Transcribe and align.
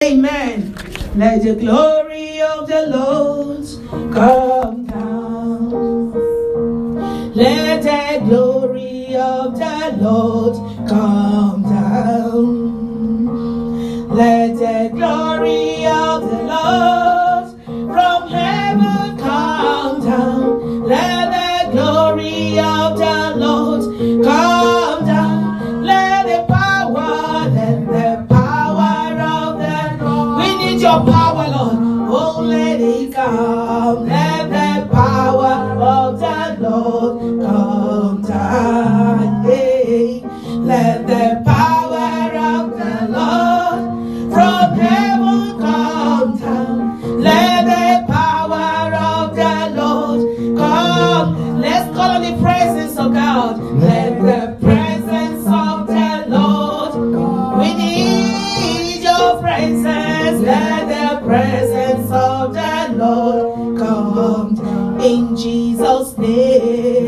Amen. 0.00 0.76
Let 1.16 1.42
the 1.42 1.56
glory 1.56 2.40
of 2.40 2.68
the 2.68 2.86
Lord 2.86 3.66
come 4.14 4.86
down. 4.86 6.12
Let 7.34 7.82
the 7.82 8.20
glory 8.24 9.16
of 9.16 9.58
the 9.58 9.96
Lord 10.00 10.54
come 10.88 11.62
down. 11.64 12.46
Let 14.14 14.54
the 14.54 14.90
glory 14.94 15.67
your. 59.58 60.40
Let 60.40 60.88
the 60.88 61.26
presence 61.26 62.10
of 62.10 62.54
the 62.54 62.94
Lord 62.96 63.78
come 63.78 65.00
in 65.00 65.36
Jesus' 65.36 66.16
name. 66.18 67.07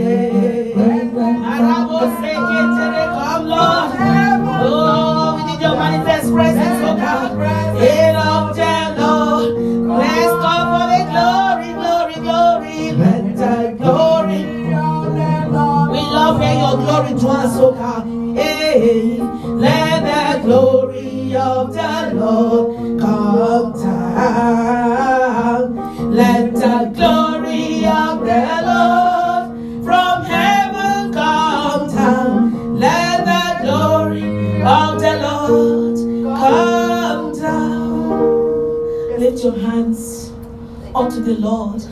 The 41.35 41.41
Lord. 41.41 41.83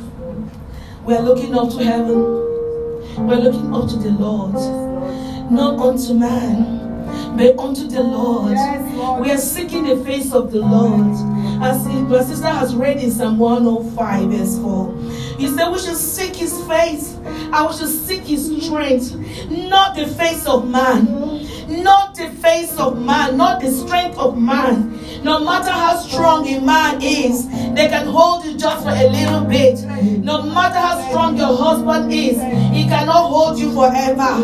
We're 1.05 1.21
looking 1.21 1.55
up 1.55 1.71
to 1.71 1.85
heaven. 1.85 2.19
We're 3.27 3.37
looking 3.37 3.73
up 3.73 3.89
to 3.91 3.97
the 3.97 4.11
Lord, 4.11 4.55
not 5.51 5.79
unto 5.79 6.15
man, 6.15 7.37
but 7.37 7.57
unto 7.57 7.87
the 7.87 8.03
Lord. 8.03 8.57
We 9.21 9.31
are 9.31 9.39
seeking 9.39 9.85
the 9.85 10.05
face 10.05 10.33
of 10.33 10.51
the 10.51 10.59
Lord. 10.59 11.15
As 11.63 11.87
my 11.87 12.23
sister 12.23 12.49
has 12.49 12.75
read 12.75 12.99
in 12.99 13.13
Psalm 13.13 13.39
105, 13.39 14.31
verse 14.31 14.59
4. 14.59 14.95
He 15.39 15.47
said, 15.49 15.69
We 15.71 15.79
should 15.79 15.97
seek 15.97 16.35
his 16.35 16.61
face. 16.67 17.17
I 17.53 17.65
we 17.65 17.77
should 17.77 17.89
seek 17.89 18.23
his 18.23 18.67
strength, 18.67 19.15
not 19.51 19.95
the 19.95 20.07
face 20.07 20.47
of 20.47 20.69
man. 20.69 21.29
Not 21.69 22.17
the 22.17 22.31
face 22.31 22.77
of 22.77 23.01
man, 23.01 23.37
not 23.37 23.61
the 23.61 23.71
strength 23.71 24.19
of 24.19 24.37
man. 24.37 24.98
No 25.23 25.41
matter 25.45 25.71
how 25.71 25.97
strong 25.97 26.47
a 26.49 26.61
man 26.61 27.01
is, 27.03 27.49
they 27.75 27.89
can 27.89 28.07
hold 28.07 28.45
you 28.45 28.57
just 28.57 28.83
for 28.85 28.91
a 28.91 29.09
little 29.09 29.45
bit. 29.45 29.85
No 30.23 30.43
matter 30.43 30.79
how 30.79 31.09
strong 31.09 31.37
your 31.37 31.57
husband 31.57 32.13
is, 32.13 32.37
he 32.75 32.85
cannot 32.89 33.29
hold 33.29 33.59
you 33.59 33.73
forever. 33.73 34.39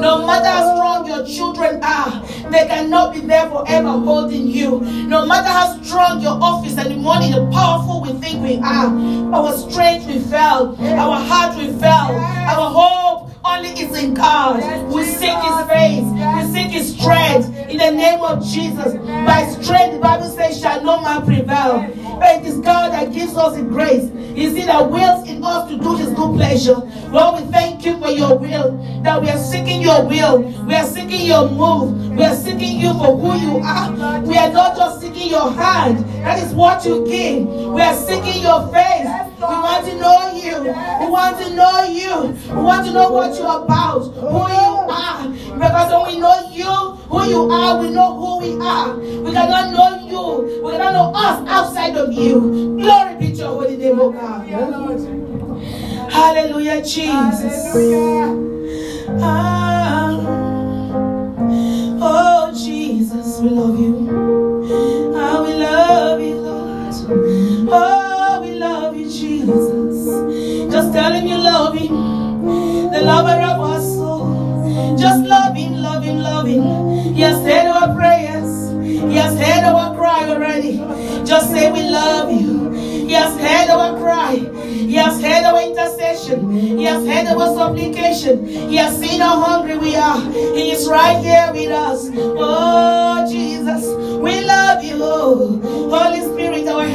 No 0.00 0.26
matter 0.26 0.48
how 0.48 0.74
strong 0.74 1.06
your 1.06 1.26
children 1.26 1.80
are, 1.82 2.22
they 2.50 2.66
cannot 2.66 3.14
be 3.14 3.20
there 3.20 3.48
forever 3.48 3.90
holding 3.90 4.46
you. 4.46 4.80
No 5.06 5.26
matter 5.26 5.48
how 5.48 5.80
strong 5.82 6.20
your 6.20 6.38
office 6.42 6.76
and 6.78 6.90
the 6.92 6.96
money, 6.96 7.32
the 7.32 7.46
powerful 7.50 8.02
we 8.02 8.12
think 8.20 8.42
we 8.42 8.56
are, 8.58 9.34
our 9.34 9.56
strength 9.56 10.06
we 10.06 10.18
fell, 10.18 10.76
our 10.80 11.18
heart 11.20 11.56
we 11.56 11.72
fell, 11.78 12.14
our 12.14 12.70
hope 12.70 13.27
only 13.48 13.70
is 13.70 13.96
in 13.96 14.14
God. 14.14 14.60
We 14.92 15.04
seek 15.04 15.38
His 15.48 15.68
face, 15.68 16.04
we 16.04 16.52
seek 16.52 16.70
His 16.70 16.98
strength 16.98 17.48
in 17.68 17.78
the 17.78 17.90
name 17.90 18.20
of 18.20 18.44
Jesus. 18.44 18.94
By 18.94 19.46
strength, 19.60 19.94
the 19.94 20.00
Bible 20.00 20.28
says, 20.28 20.60
shall 20.60 20.82
no 20.82 21.00
man 21.00 21.24
prevail. 21.24 21.80
But 22.18 22.40
it 22.40 22.46
is 22.46 22.58
God 22.58 22.92
that 22.92 23.12
gives 23.12 23.36
us 23.36 23.56
the 23.56 23.62
grace. 23.62 24.04
Is 24.38 24.54
it 24.54 24.66
that 24.66 24.90
wills 24.90 25.28
in 25.28 25.42
us 25.42 25.68
to 25.68 25.78
do 25.78 25.96
His 25.96 26.10
good 26.10 26.36
pleasure? 26.36 26.76
Lord, 27.10 27.42
we 27.42 27.50
thank 27.50 27.84
you 27.84 27.98
for 27.98 28.10
your 28.10 28.38
will, 28.38 29.02
that 29.02 29.20
we 29.20 29.28
are 29.30 29.38
seeking 29.38 29.82
your 29.82 30.06
will, 30.06 30.42
we 30.66 30.74
are 30.74 30.84
seeking 30.86 31.26
your 31.26 31.48
move, 31.50 32.16
we 32.16 32.24
are 32.24 32.36
seeking 32.36 32.78
you 32.78 32.92
for 32.94 33.16
who 33.16 33.34
you 33.40 33.58
are. 33.64 34.20
We 34.22 34.36
are 34.36 34.52
not 34.52 34.76
just 34.76 35.00
seeking 35.00 35.30
your 35.30 35.50
hand, 35.52 36.04
that 36.24 36.38
is 36.38 36.52
what 36.54 36.84
you 36.84 37.04
give. 37.06 37.46
We 37.46 37.80
are 37.80 37.96
seeking 37.96 38.42
your 38.42 38.68
face. 38.72 39.27
We 39.38 39.44
want 39.44 39.86
to 39.86 39.94
know 39.96 40.32
you. 40.34 40.62
We 40.62 41.10
want 41.10 41.38
to 41.38 41.54
know 41.54 41.84
you. 41.84 42.32
We 42.54 42.60
want 42.60 42.86
to 42.86 42.92
know 42.92 43.10
what 43.10 43.38
you're 43.38 43.62
about, 43.64 44.00
who 44.00 44.48
you 44.50 44.88
are. 44.90 45.28
Because 45.54 45.92
when 45.92 46.06
we 46.14 46.20
know 46.20 46.50
you, 46.52 46.98
who 47.08 47.24
you 47.28 47.50
are, 47.50 47.78
we 47.80 47.90
know 47.90 48.14
who 48.18 48.38
we 48.40 48.60
are. 48.60 48.96
We 48.98 49.32
cannot 49.32 49.72
know 49.72 50.06
you. 50.08 50.62
We 50.64 50.72
cannot 50.72 50.92
know 50.92 51.12
us 51.14 51.48
outside 51.48 51.96
of 51.96 52.12
you. 52.12 52.76
Glory 52.80 53.14
be 53.16 53.30
to 53.30 53.36
your 53.36 53.48
holy 53.48 53.76
name, 53.76 54.00
oh 54.00 54.10
God. 54.10 54.44
Hallelujah, 56.10 56.82
Jesus. 56.82 57.64
Hallelujah. 57.72 59.20
Ah. 59.22 59.88
Oh, 62.00 62.52
Jesus, 62.52 63.40
we 63.40 63.50
love 63.50 63.78
you. 63.78 65.14
Just 70.88 71.00
tell 71.00 71.12
him 71.12 71.26
you 71.26 71.36
love 71.36 71.76
him. 71.76 72.90
The 72.90 73.02
lover 73.02 73.38
of 73.42 73.60
our 73.60 73.78
soul. 73.78 74.96
Just 74.96 75.20
him, 75.54 75.74
love 76.22 76.46
him. 76.46 77.14
He 77.14 77.20
has 77.20 77.36
heard 77.44 77.66
our 77.66 77.94
prayers. 77.94 78.72
He 78.82 79.16
has 79.16 79.38
heard 79.38 79.64
our 79.64 79.94
cry 79.94 80.30
already. 80.30 80.78
Just 81.26 81.50
say 81.50 81.70
we 81.70 81.82
love 81.82 82.32
you. 82.32 82.70
He 82.72 83.12
has 83.12 83.38
heard 83.38 83.68
our 83.68 83.98
cry. 83.98 84.36
He 84.36 84.94
has 84.94 85.20
heard 85.20 85.44
our 85.44 85.60
intercession. 85.60 86.50
He 86.52 86.84
has 86.84 87.06
heard 87.06 87.26
our 87.36 87.54
supplication. 87.54 88.46
He 88.46 88.76
has 88.76 88.98
seen 88.98 89.20
how 89.20 89.40
hungry 89.40 89.76
we 89.76 89.94
are. 89.94 90.22
He 90.32 90.70
is 90.70 90.88
right 90.88 91.22
here 91.22 91.50
with 91.52 91.70
us. 91.70 92.08
Oh, 92.14 93.30
Jesus, 93.30 93.84
we 94.22 94.42
love 94.42 94.82
you. 94.82 94.96
Holy 95.90 96.20
Spirit, 96.22 96.66
our 96.66 96.86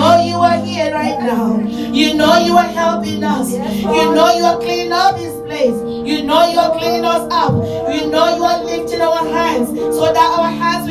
know 0.00 0.22
you 0.24 0.36
are 0.36 0.58
here 0.64 0.92
right 0.94 1.18
now. 1.20 1.58
You 1.60 2.14
know 2.14 2.38
you 2.38 2.56
are 2.56 2.72
helping 2.80 3.22
us. 3.22 3.52
You 3.52 4.04
know 4.16 4.32
you 4.36 4.44
are 4.44 4.58
cleaning 4.58 4.92
up 4.92 5.16
this 5.16 5.36
place. 5.42 5.76
You 6.08 6.22
know 6.24 6.46
you 6.50 6.58
are 6.58 6.72
cleaning 6.78 7.04
us 7.04 7.28
up. 7.30 7.52
You 7.94 8.08
know 8.10 8.36
you 8.36 8.44
are 8.44 8.64
lifting 8.64 9.02
our 9.02 9.24
hands 9.26 9.68
so 9.68 10.12
that 10.12 10.28
our 10.38 10.50
hands 10.50 10.89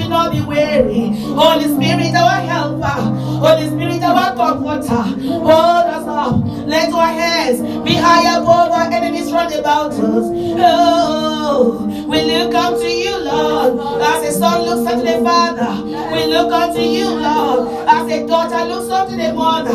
weary. 0.49 1.13
Holy 1.37 1.65
Spirit, 1.65 2.13
our 2.15 2.41
helper. 2.41 2.99
Holy 3.45 3.67
Spirit, 3.67 4.03
our 4.03 4.35
comforter. 4.35 5.03
Hold 5.47 5.87
us 5.95 6.07
up. 6.07 6.35
Let 6.67 6.91
our 6.93 7.07
hands 7.07 7.61
be 7.85 7.95
high 7.95 8.37
above 8.37 8.71
our 8.71 8.91
enemies 8.91 9.31
round 9.31 9.53
about 9.53 9.91
us. 9.93 10.25
Oh, 10.61 11.85
we 12.07 12.21
look 12.23 12.53
unto 12.53 12.85
you, 12.87 13.15
Lord. 13.23 14.01
As 14.01 14.35
a 14.35 14.39
son 14.39 14.61
looks 14.65 14.91
unto 14.91 15.05
the 15.05 15.23
father, 15.23 15.71
we 16.13 16.25
look 16.25 16.51
unto 16.51 16.81
you, 16.81 17.09
Lord. 17.09 17.87
As 17.87 18.11
a 18.11 18.27
daughter 18.27 18.65
looks 18.65 18.89
unto 18.91 19.15
the 19.15 19.33
mother. 19.33 19.71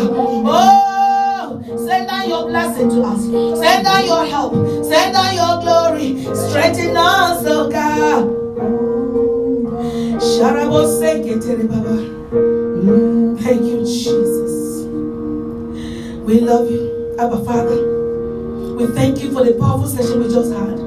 Oh, 0.47 1.63
send 1.87 2.09
down 2.09 2.29
your 2.29 2.47
blessing 2.49 2.91
to 2.91 3.03
us. 3.03 3.23
Send 3.61 3.85
down 3.85 4.05
your 4.07 4.25
help. 4.27 4.53
Send 4.85 5.15
down 5.15 5.35
your 5.35 5.61
glory. 5.63 6.23
Strengthen 6.51 6.97
us, 6.97 7.45
oh 7.47 7.71
God. 7.71 8.45
Mm, 12.33 13.41
Thank 13.41 13.63
you, 13.63 13.79
Jesus. 13.85 14.85
We 16.25 16.41
love 16.41 16.71
you, 16.71 17.17
Abba 17.19 17.45
Father. 17.45 18.75
We 18.77 18.87
thank 18.89 19.23
you 19.23 19.33
for 19.33 19.45
the 19.45 19.53
powerful 19.55 19.87
session 19.87 20.21
we 20.23 20.29
just 20.29 20.53
had. 20.53 20.79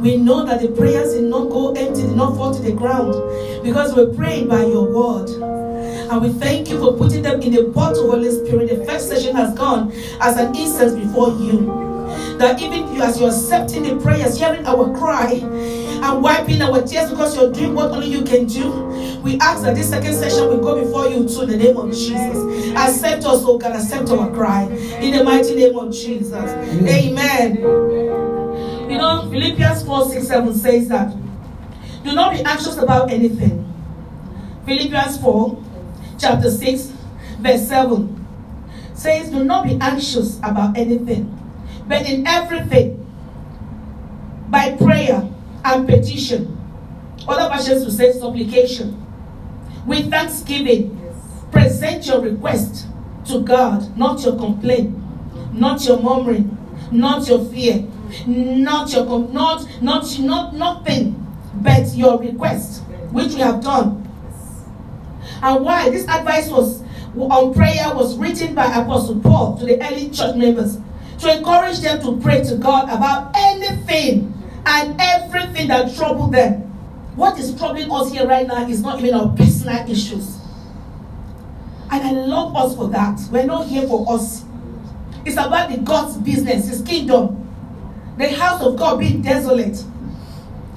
We 0.00 0.16
know 0.16 0.44
that 0.46 0.60
the 0.60 0.68
prayers 0.68 1.14
did 1.14 1.24
not 1.24 1.48
go 1.50 1.72
empty, 1.72 2.02
did 2.02 2.14
not 2.16 2.36
fall 2.36 2.54
to 2.54 2.62
the 2.62 2.72
ground 2.72 3.12
because 3.64 3.94
we 3.96 4.14
prayed 4.16 4.48
by 4.48 4.64
your 4.64 4.84
word. 4.84 5.30
And 5.30 6.22
we 6.22 6.28
thank 6.38 6.68
you 6.68 6.78
for 6.78 6.96
putting 6.96 7.22
them 7.22 7.40
in 7.42 7.52
the 7.52 7.64
bottle, 7.64 8.04
of 8.12 8.18
Holy 8.20 8.30
Spirit. 8.30 8.68
The 8.68 8.84
first 8.84 9.08
session 9.08 9.34
has 9.34 9.52
gone 9.58 9.90
as 10.20 10.36
an 10.36 10.54
incense 10.54 10.92
before 10.94 11.30
you. 11.30 11.84
That 12.38 12.60
even 12.62 12.94
you, 12.94 13.02
as 13.02 13.18
you're 13.18 13.30
accepting 13.30 13.82
the 13.82 13.96
prayers, 14.00 14.38
hearing 14.38 14.64
our 14.66 14.96
cry, 14.96 15.40
and 16.02 16.22
wiping 16.22 16.62
our 16.62 16.82
tears 16.82 17.10
because 17.10 17.36
you're 17.36 17.52
doing 17.52 17.74
what 17.74 17.90
only 17.90 18.08
you 18.08 18.22
can 18.24 18.46
do. 18.46 18.70
We 19.22 19.38
ask 19.40 19.62
that 19.62 19.74
this 19.74 19.88
second 19.90 20.14
session 20.14 20.48
will 20.48 20.60
go 20.60 20.84
before 20.84 21.08
you 21.08 21.28
too 21.28 21.42
in 21.42 21.50
the 21.50 21.56
name 21.56 21.76
of 21.76 21.90
Jesus. 21.90 22.72
Accept 22.76 23.24
us, 23.24 23.42
oh 23.44 23.58
God, 23.58 23.76
accept 23.76 24.08
our 24.10 24.30
cry 24.32 24.64
in 24.64 25.16
the 25.16 25.24
mighty 25.24 25.54
name 25.54 25.76
of 25.76 25.92
Jesus. 25.92 26.32
Amen. 26.34 27.56
You 28.90 28.98
know, 28.98 29.28
Philippians 29.30 29.84
4 29.84 30.10
6 30.10 30.26
7 30.26 30.54
says 30.54 30.88
that 30.88 31.16
do 32.06 32.14
not 32.14 32.32
be 32.34 32.42
anxious 32.44 32.76
about 32.76 33.10
anything. 33.10 33.64
Philippians 34.64 35.18
4, 35.18 35.62
chapter 36.18 36.50
6, 36.50 36.92
verse 37.40 37.66
7 37.66 38.26
says, 38.94 39.30
Do 39.30 39.42
not 39.42 39.64
be 39.64 39.76
anxious 39.80 40.38
about 40.38 40.76
anything, 40.78 41.36
but 41.88 42.08
in 42.08 42.24
everything, 42.26 43.02
by 44.48 44.76
prayer 44.76 45.28
and 45.66 45.88
petition. 45.88 46.52
Other 47.28 47.54
versions 47.54 47.84
will 47.84 47.90
say 47.92 48.12
supplication. 48.12 49.02
With 49.84 50.10
thanksgiving, 50.10 50.98
yes. 51.02 51.44
present 51.50 52.06
your 52.06 52.20
request 52.20 52.86
to 53.26 53.40
God, 53.40 53.96
not 53.96 54.22
your 54.24 54.36
complaint, 54.36 54.96
not 55.52 55.84
your 55.84 56.00
murmuring, 56.00 56.56
not 56.92 57.26
your 57.28 57.44
fear, 57.46 57.84
not 58.26 58.92
your 58.92 59.06
com- 59.06 59.32
not 59.32 59.66
not 59.82 60.18
not 60.20 60.54
nothing 60.54 61.22
but 61.56 61.92
your 61.94 62.18
request, 62.20 62.82
which 63.10 63.34
we 63.34 63.40
have 63.40 63.60
done. 63.62 64.02
And 65.42 65.64
why 65.64 65.90
this 65.90 66.06
advice 66.08 66.48
was 66.48 66.82
on 67.16 67.54
prayer 67.54 67.94
was 67.94 68.16
written 68.18 68.54
by 68.54 68.66
Apostle 68.66 69.20
Paul 69.20 69.58
to 69.58 69.64
the 69.66 69.82
early 69.84 70.10
church 70.10 70.36
members 70.36 70.78
to 71.18 71.36
encourage 71.38 71.80
them 71.80 72.00
to 72.02 72.20
pray 72.20 72.42
to 72.44 72.56
God 72.56 72.84
about 72.84 73.32
anything 73.34 74.35
and 74.66 75.00
everything 75.00 75.68
that 75.68 75.94
troubled 75.94 76.34
them. 76.34 76.62
What 77.14 77.38
is 77.38 77.56
troubling 77.56 77.90
us 77.90 78.12
here 78.12 78.26
right 78.26 78.46
now 78.46 78.68
is 78.68 78.82
not 78.82 79.00
even 79.00 79.14
our 79.14 79.28
personal 79.34 79.88
issues. 79.88 80.38
And 81.90 82.02
I 82.02 82.10
love 82.10 82.54
us 82.56 82.74
for 82.74 82.88
that. 82.90 83.18
We're 83.30 83.46
not 83.46 83.68
here 83.68 83.86
for 83.86 84.04
us. 84.12 84.44
It's 85.24 85.36
about 85.36 85.70
the 85.70 85.78
God's 85.78 86.16
business, 86.18 86.68
His 86.68 86.82
kingdom. 86.82 87.42
The 88.18 88.28
house 88.28 88.60
of 88.60 88.76
God 88.76 88.98
being 88.98 89.22
desolate. 89.22 89.82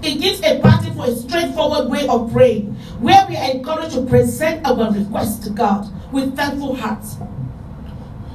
It 0.01 0.21
gives 0.21 0.39
a 0.41 0.62
pattern 0.62 0.94
for 0.95 1.06
a 1.07 1.15
straightforward 1.15 1.89
way 1.89 2.07
of 2.07 2.31
praying, 2.31 2.74
where 3.00 3.25
we 3.27 3.36
are 3.36 3.51
encouraged 3.51 3.95
to 3.95 4.06
present 4.06 4.65
our 4.65 4.91
requests 4.94 5.39
to 5.45 5.50
God 5.50 5.91
with 6.13 6.36
thankful 6.38 6.75
hearts. 6.75 7.18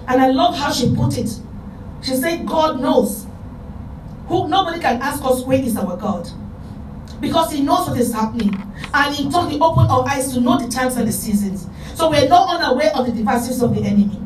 And 0.08 0.20
I 0.20 0.28
love 0.28 0.56
how 0.56 0.72
she 0.72 0.94
put 0.94 1.16
it. 1.16 1.30
She 2.02 2.16
said, 2.16 2.46
God 2.46 2.80
knows 2.80 3.23
who 4.26 4.48
nobody 4.48 4.80
can 4.80 5.00
ask 5.02 5.22
us 5.24 5.42
where 5.44 5.58
is 5.58 5.76
our 5.76 5.96
God. 5.96 6.28
Because 7.20 7.52
he 7.52 7.62
knows 7.62 7.88
what 7.88 7.98
is 7.98 8.12
happening. 8.12 8.54
And 8.92 9.14
he 9.14 9.30
told 9.30 9.50
he 9.50 9.58
opened 9.60 9.90
our 9.90 10.06
eyes 10.08 10.32
to 10.34 10.40
know 10.40 10.58
the 10.58 10.68
times 10.68 10.96
and 10.96 11.06
the 11.06 11.12
seasons. 11.12 11.68
So 11.94 12.10
we're 12.10 12.28
not 12.28 12.60
unaware 12.60 12.92
of 12.94 13.06
the 13.06 13.12
devices 13.12 13.62
of 13.62 13.74
the 13.74 13.82
enemy. 13.82 14.20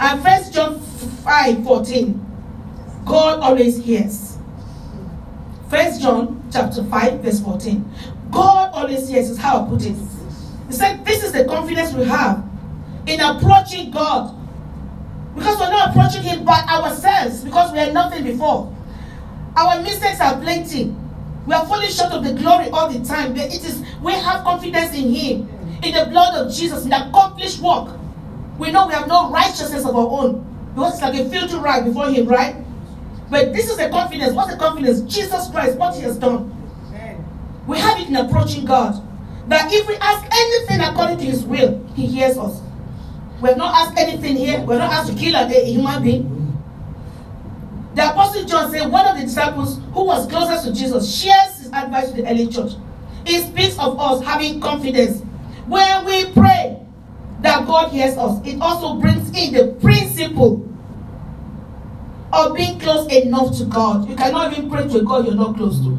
And 0.00 0.22
first 0.22 0.52
John 0.52 0.80
5 0.80 1.64
14. 1.64 2.26
God 3.04 3.40
always 3.40 3.84
hears. 3.84 4.38
First 5.68 6.00
John 6.02 6.42
chapter 6.52 6.84
5, 6.84 7.20
verse 7.20 7.40
14. 7.40 7.90
God 8.30 8.70
always 8.72 9.08
hears 9.08 9.30
is 9.30 9.38
how 9.38 9.64
I 9.64 9.68
put 9.68 9.84
it. 9.84 9.96
He 10.66 10.72
said, 10.72 11.04
This 11.04 11.24
is 11.24 11.32
the 11.32 11.44
confidence 11.44 11.92
we 11.92 12.04
have 12.04 12.44
in 13.06 13.20
approaching 13.20 13.90
God 13.90 14.36
because 15.34 15.58
we're 15.58 15.70
not 15.70 15.90
approaching 15.90 16.22
Him 16.22 16.44
by 16.44 16.60
ourselves, 16.68 17.44
because 17.44 17.72
we 17.72 17.78
are 17.78 17.92
nothing 17.92 18.24
before. 18.24 18.74
Our 19.56 19.82
mistakes 19.82 20.20
are 20.20 20.40
plenty. 20.40 20.94
We 21.46 21.54
are 21.54 21.66
falling 21.66 21.90
short 21.90 22.12
of 22.12 22.24
the 22.24 22.32
glory 22.34 22.68
all 22.70 22.88
the 22.88 23.04
time. 23.04 23.34
But 23.34 23.52
it 23.52 23.64
is 23.64 23.84
we 24.00 24.12
have 24.12 24.44
confidence 24.44 24.94
in 24.94 25.12
Him, 25.12 25.48
in 25.82 25.94
the 25.94 26.06
blood 26.10 26.34
of 26.34 26.52
Jesus, 26.52 26.84
in 26.84 26.90
the 26.90 27.08
accomplished 27.08 27.60
work. 27.60 27.98
We 28.58 28.70
know 28.70 28.86
we 28.86 28.94
have 28.94 29.08
no 29.08 29.30
righteousness 29.30 29.84
of 29.84 29.96
our 29.96 30.08
own. 30.08 30.46
Because 30.74 30.94
it's 30.94 31.02
like 31.02 31.14
a 31.14 31.28
filthy 31.28 31.56
right 31.56 31.84
before 31.84 32.08
Him, 32.08 32.26
right? 32.26 32.56
But 33.28 33.52
this 33.52 33.68
is 33.70 33.76
the 33.76 33.88
confidence. 33.90 34.34
What's 34.34 34.52
the 34.52 34.58
confidence? 34.58 35.00
Jesus 35.02 35.50
Christ, 35.50 35.76
what 35.76 35.94
He 35.96 36.02
has 36.02 36.16
done. 36.16 36.48
We 37.66 37.78
have 37.78 37.98
it 38.00 38.08
in 38.08 38.16
approaching 38.16 38.64
God. 38.64 39.02
That 39.48 39.72
if 39.72 39.86
we 39.88 39.96
ask 39.96 40.24
anything 40.32 40.80
according 40.80 41.18
to 41.18 41.24
His 41.24 41.44
will, 41.44 41.84
He 41.94 42.06
hears 42.06 42.38
us. 42.38 42.61
We 43.42 43.48
have 43.48 43.58
not 43.58 43.74
asked 43.74 43.98
anything 43.98 44.36
here. 44.36 44.60
We 44.60 44.76
have 44.76 44.88
not 44.88 44.92
asked 44.92 45.12
to 45.12 45.18
kill 45.18 45.34
a 45.34 45.48
human 45.64 46.02
being. 46.02 46.38
The 47.96 48.10
Apostle 48.10 48.44
John 48.44 48.70
said 48.70 48.88
one 48.90 49.04
of 49.04 49.16
the 49.16 49.22
disciples 49.22 49.80
who 49.92 50.04
was 50.04 50.28
closest 50.28 50.64
to 50.64 50.72
Jesus 50.72 51.20
shares 51.20 51.58
his 51.58 51.66
advice 51.72 52.10
to 52.10 52.22
the 52.22 52.30
early 52.30 52.46
church. 52.46 52.72
He 53.26 53.40
speaks 53.40 53.76
of 53.80 53.98
us 53.98 54.24
having 54.24 54.60
confidence. 54.60 55.22
When 55.66 56.04
we 56.04 56.30
pray 56.32 56.80
that 57.40 57.66
God 57.66 57.90
hears 57.90 58.16
us, 58.16 58.40
it 58.46 58.60
also 58.60 59.00
brings 59.00 59.28
in 59.36 59.52
the 59.54 59.74
principle 59.80 60.68
of 62.32 62.54
being 62.54 62.78
close 62.78 63.12
enough 63.12 63.58
to 63.58 63.64
God. 63.64 64.08
You 64.08 64.14
cannot 64.14 64.52
even 64.52 64.70
pray 64.70 64.86
to 64.86 64.98
a 64.98 65.02
God 65.02 65.26
you're 65.26 65.34
not 65.34 65.56
close 65.56 65.80
to. 65.80 65.98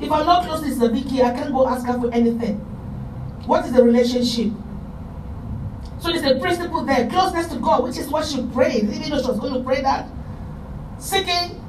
If 0.00 0.10
I'm 0.10 0.24
not 0.24 0.46
close 0.46 0.60
to 0.60 0.64
this 0.66 0.76
is 0.76 0.82
a 0.82 0.88
big 0.88 1.08
key, 1.08 1.22
I 1.22 1.32
can't 1.32 1.52
go 1.52 1.68
ask 1.68 1.86
her 1.86 2.00
for 2.00 2.10
anything. 2.12 2.56
What 3.46 3.66
is 3.66 3.72
the 3.72 3.84
relationship? 3.84 4.50
So 6.02 6.10
there's 6.10 6.24
a 6.24 6.40
principle 6.40 6.84
there, 6.84 7.08
closeness 7.08 7.46
to 7.48 7.60
God, 7.60 7.84
which 7.84 7.96
is 7.96 8.08
what 8.08 8.26
she 8.26 8.44
prayed, 8.46 8.84
even 8.84 9.10
though 9.10 9.22
she 9.22 9.28
was 9.28 9.38
going 9.38 9.54
to 9.54 9.60
pray 9.60 9.82
that. 9.82 10.08
Seeking 10.98 11.62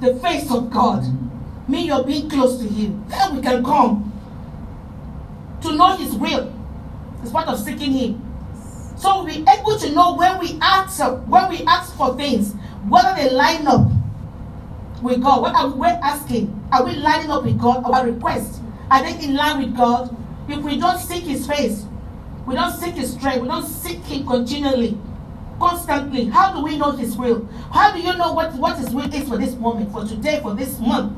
the 0.00 0.14
face 0.20 0.48
of 0.52 0.70
God. 0.70 1.02
Mm-hmm. 1.02 1.72
Me, 1.72 1.86
you're 1.86 2.04
being 2.04 2.30
close 2.30 2.60
to 2.60 2.68
Him. 2.68 3.04
Then 3.08 3.34
we 3.34 3.42
can 3.42 3.64
come 3.64 4.12
to 5.62 5.74
know 5.74 5.96
His 5.96 6.14
will. 6.14 6.54
It's 7.22 7.32
part 7.32 7.48
of 7.48 7.58
seeking 7.58 7.90
Him. 7.90 8.22
So 8.96 9.24
we'll 9.24 9.34
be 9.34 9.44
able 9.50 9.76
to 9.80 9.92
know 9.92 10.14
when 10.14 10.38
we 10.38 10.58
ask 10.62 11.00
when 11.26 11.48
we 11.50 11.64
ask 11.64 11.92
for 11.96 12.16
things, 12.16 12.54
whether 12.88 13.14
they 13.16 13.30
line 13.30 13.66
up 13.66 13.90
with 15.02 15.20
God. 15.20 15.42
What 15.42 15.56
are 15.56 15.68
we 15.68 15.88
asking? 15.88 16.68
Are 16.70 16.84
we 16.84 16.92
lining 16.92 17.32
up 17.32 17.42
with 17.42 17.58
God? 17.58 17.82
Our 17.84 18.06
requests 18.06 18.60
are 18.92 19.02
they 19.02 19.24
in 19.24 19.34
line 19.34 19.60
with 19.60 19.76
God? 19.76 20.16
If 20.48 20.62
we 20.62 20.78
don't 20.78 20.98
seek 20.98 21.24
His 21.24 21.46
face, 21.46 21.84
we 22.46 22.54
don't 22.54 22.72
seek 22.72 22.94
His 22.94 23.12
strength. 23.12 23.42
We 23.42 23.48
don't 23.48 23.66
seek 23.66 23.98
Him 24.04 24.26
continually, 24.26 24.96
constantly. 25.58 26.26
How 26.26 26.54
do 26.54 26.62
we 26.62 26.78
know 26.78 26.92
His 26.92 27.16
will? 27.16 27.44
How 27.72 27.92
do 27.92 28.00
you 28.00 28.16
know 28.16 28.32
what, 28.32 28.54
what 28.54 28.78
His 28.78 28.90
will 28.90 29.12
is 29.12 29.28
for 29.28 29.36
this 29.36 29.54
moment, 29.56 29.92
for 29.92 30.04
today, 30.04 30.40
for 30.40 30.54
this 30.54 30.78
month? 30.78 31.12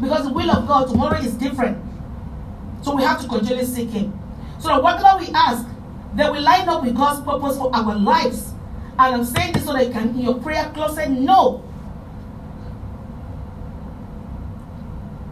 Because 0.00 0.24
the 0.24 0.32
will 0.32 0.50
of 0.50 0.68
God 0.68 0.88
tomorrow 0.88 1.18
is 1.18 1.34
different. 1.34 1.82
So 2.82 2.94
we 2.94 3.02
have 3.02 3.20
to 3.22 3.28
continually 3.28 3.64
seek 3.64 3.88
Him. 3.90 4.18
So 4.58 4.78
whatever 4.80 5.18
we 5.18 5.28
ask, 5.34 5.66
that 6.14 6.30
we 6.30 6.40
line 6.40 6.68
up 6.68 6.84
with 6.84 6.94
God's 6.94 7.24
purpose 7.24 7.56
for 7.56 7.74
our 7.74 7.96
lives. 7.96 8.52
And 8.98 9.14
I'm 9.16 9.24
saying 9.24 9.54
this 9.54 9.64
so 9.64 9.72
that 9.72 9.86
you 9.86 9.92
can 9.92 10.12
hear 10.12 10.24
your 10.24 10.34
prayer 10.40 10.70
closer. 10.74 11.08
No. 11.08 11.64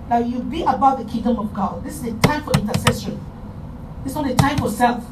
Now 0.09 0.19
you 0.19 0.41
be 0.41 0.63
about 0.63 0.99
the 0.99 1.05
kingdom 1.05 1.39
of 1.39 1.53
God. 1.53 1.85
This 1.85 1.97
is 1.97 2.03
the 2.03 2.13
time 2.21 2.43
for 2.43 2.53
intercession. 2.59 3.21
It's 4.05 4.15
not 4.15 4.29
a 4.29 4.35
time 4.35 4.59
for 4.59 4.71
self. 4.71 5.05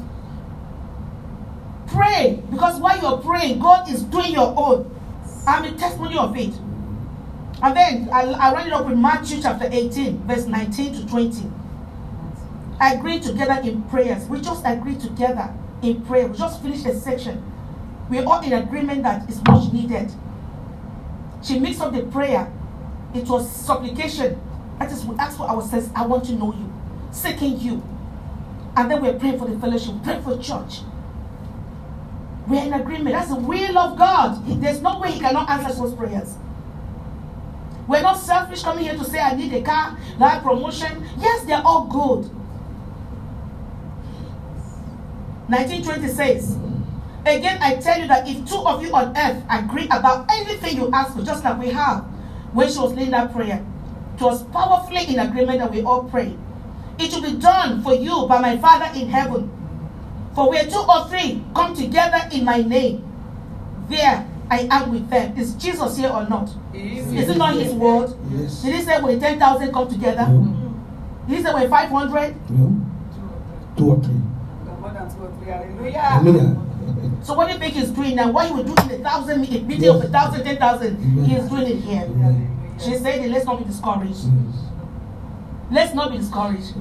Pray 1.87 2.41
because 2.51 2.79
while 2.79 2.99
you're 3.01 3.17
praying, 3.19 3.59
God 3.59 3.89
is 3.89 4.03
doing 4.03 4.33
your 4.33 4.53
own. 4.55 4.95
I'm 5.47 5.65
a 5.65 5.71
testimony 5.77 6.17
of 6.17 6.35
it. 6.37 6.53
And 7.61 7.75
then 7.75 8.09
I, 8.11 8.21
I 8.21 8.53
read 8.53 8.67
it 8.67 8.73
up 8.73 8.85
with 8.85 8.97
Matthew 8.97 9.41
chapter 9.41 9.67
18, 9.69 10.19
verse 10.27 10.45
19 10.45 10.93
to 10.93 11.07
20. 11.07 11.51
Agree 12.81 13.19
together 13.19 13.59
in 13.67 13.81
prayers. 13.83 14.25
We 14.27 14.39
just 14.39 14.63
agree 14.65 14.95
together 14.95 15.53
in 15.81 16.01
prayer. 16.05 16.27
We 16.27 16.37
just 16.37 16.61
finished 16.61 16.85
a 16.85 16.97
section. 16.97 17.43
We're 18.09 18.25
all 18.25 18.41
in 18.41 18.53
agreement 18.53 19.03
that 19.03 19.29
it's 19.29 19.41
much 19.43 19.71
needed. 19.73 20.11
She 21.43 21.59
mixed 21.59 21.81
up 21.81 21.93
the 21.93 22.03
prayer. 22.03 22.51
It 23.13 23.27
was 23.27 23.49
supplication. 23.51 24.39
That 24.79 24.91
is, 24.91 25.03
we 25.05 25.15
ask 25.17 25.37
for 25.37 25.43
ourselves, 25.49 25.89
I 25.95 26.05
want 26.05 26.25
to 26.25 26.33
know 26.33 26.53
you, 26.53 26.71
seeking 27.11 27.59
you. 27.59 27.83
And 28.79 28.89
then 28.89 29.01
we're 29.01 29.19
praying 29.19 29.37
for 29.37 29.45
the 29.45 29.59
fellowship, 29.59 29.93
praying 30.03 30.23
for 30.23 30.37
church. 30.37 30.83
We're 32.47 32.63
in 32.63 32.71
agreement. 32.71 33.09
That's 33.13 33.27
the 33.27 33.35
will 33.35 33.77
of 33.77 33.97
God. 33.97 34.41
There's 34.61 34.81
no 34.81 35.01
way 35.01 35.11
He 35.11 35.19
cannot 35.19 35.49
answer 35.49 35.75
those 35.81 35.93
prayers. 35.93 36.35
We're 37.89 38.01
not 38.01 38.13
selfish 38.13 38.63
coming 38.63 38.85
here 38.85 38.93
to 38.93 39.03
say, 39.03 39.19
I 39.19 39.35
need 39.35 39.51
a 39.51 39.61
car, 39.63 39.97
that 40.19 40.43
promotion. 40.43 41.05
Yes, 41.19 41.43
they're 41.43 41.61
all 41.61 41.87
good. 41.87 42.31
1920 45.51 46.07
says, 46.07 46.55
Again, 47.25 47.61
I 47.61 47.75
tell 47.75 47.99
you 47.99 48.07
that 48.07 48.29
if 48.29 48.47
two 48.47 48.65
of 48.65 48.81
you 48.81 48.95
on 48.95 49.17
earth 49.17 49.43
agree 49.49 49.87
about 49.87 50.31
anything 50.31 50.77
you 50.77 50.89
ask 50.93 51.17
for, 51.17 51.21
just 51.21 51.43
like 51.43 51.59
we 51.59 51.67
have, 51.71 52.05
when 52.53 52.71
she 52.71 52.79
was 52.79 52.93
leading 52.93 53.11
that 53.11 53.33
prayer, 53.33 53.61
it 54.15 54.21
was 54.21 54.43
powerfully 54.45 55.05
in 55.13 55.19
agreement 55.19 55.59
that 55.59 55.69
we 55.69 55.83
all 55.83 56.05
pray 56.05 56.37
it 56.99 57.13
will 57.13 57.21
be 57.21 57.37
done 57.39 57.81
for 57.81 57.93
you 57.93 58.25
by 58.27 58.39
my 58.41 58.57
Father 58.57 58.91
in 58.99 59.07
heaven. 59.09 59.49
For 60.35 60.49
where 60.49 60.65
two 60.65 60.83
or 60.87 61.07
three 61.07 61.43
come 61.55 61.73
together 61.75 62.19
in 62.31 62.45
my 62.45 62.61
name, 62.61 63.03
there 63.89 64.27
I 64.49 64.67
am 64.69 64.91
with 64.91 65.09
them. 65.09 65.37
Is 65.37 65.53
Jesus 65.55 65.97
here 65.97 66.09
or 66.09 66.27
not? 66.27 66.49
Yes. 66.73 67.07
Is 67.07 67.29
it 67.29 67.37
not 67.37 67.55
his 67.55 67.71
word? 67.73 68.13
Yes. 68.31 68.61
Did 68.61 68.75
he 68.75 68.81
say 68.81 69.01
when 69.01 69.19
10,000 69.19 69.71
come 69.71 69.87
together? 69.87 70.27
No. 70.27 70.75
Did 71.27 71.37
he 71.37 71.43
say 71.43 71.53
when 71.53 71.69
500? 71.69 72.49
No. 72.51 72.85
Two 73.77 73.91
or 73.91 73.99
three. 73.99 74.13
Two 74.65 75.23
or 75.23 75.31
three. 75.37 75.51
Hallelujah. 75.51 75.99
Hallelujah. 75.99 76.65
So 77.23 77.33
what 77.33 77.47
do 77.47 77.53
you 77.53 77.59
think 77.59 77.73
he's 77.75 77.89
doing 77.91 78.15
now? 78.15 78.31
What 78.31 78.47
he 78.47 78.53
would 78.53 78.65
do 78.65 78.71
in 78.71 79.01
a 79.01 79.03
thousand, 79.03 79.43
a 79.43 79.61
meeting 79.61 79.83
yes. 79.83 79.95
of 79.95 80.03
a 80.03 80.07
thousand, 80.07 80.43
ten 80.43 80.57
thousand, 80.57 81.25
he 81.25 81.35
is 81.35 81.49
doing 81.49 81.67
it 81.67 81.77
here. 81.77 82.09
She 82.79 82.95
said, 82.95 83.29
let's 83.29 83.45
not 83.45 83.59
be 83.59 83.65
discouraged. 83.65 84.25
Yes. 84.25 84.68
Let's 85.71 85.93
not 85.93 86.11
be 86.11 86.17
discouraged. 86.17 86.73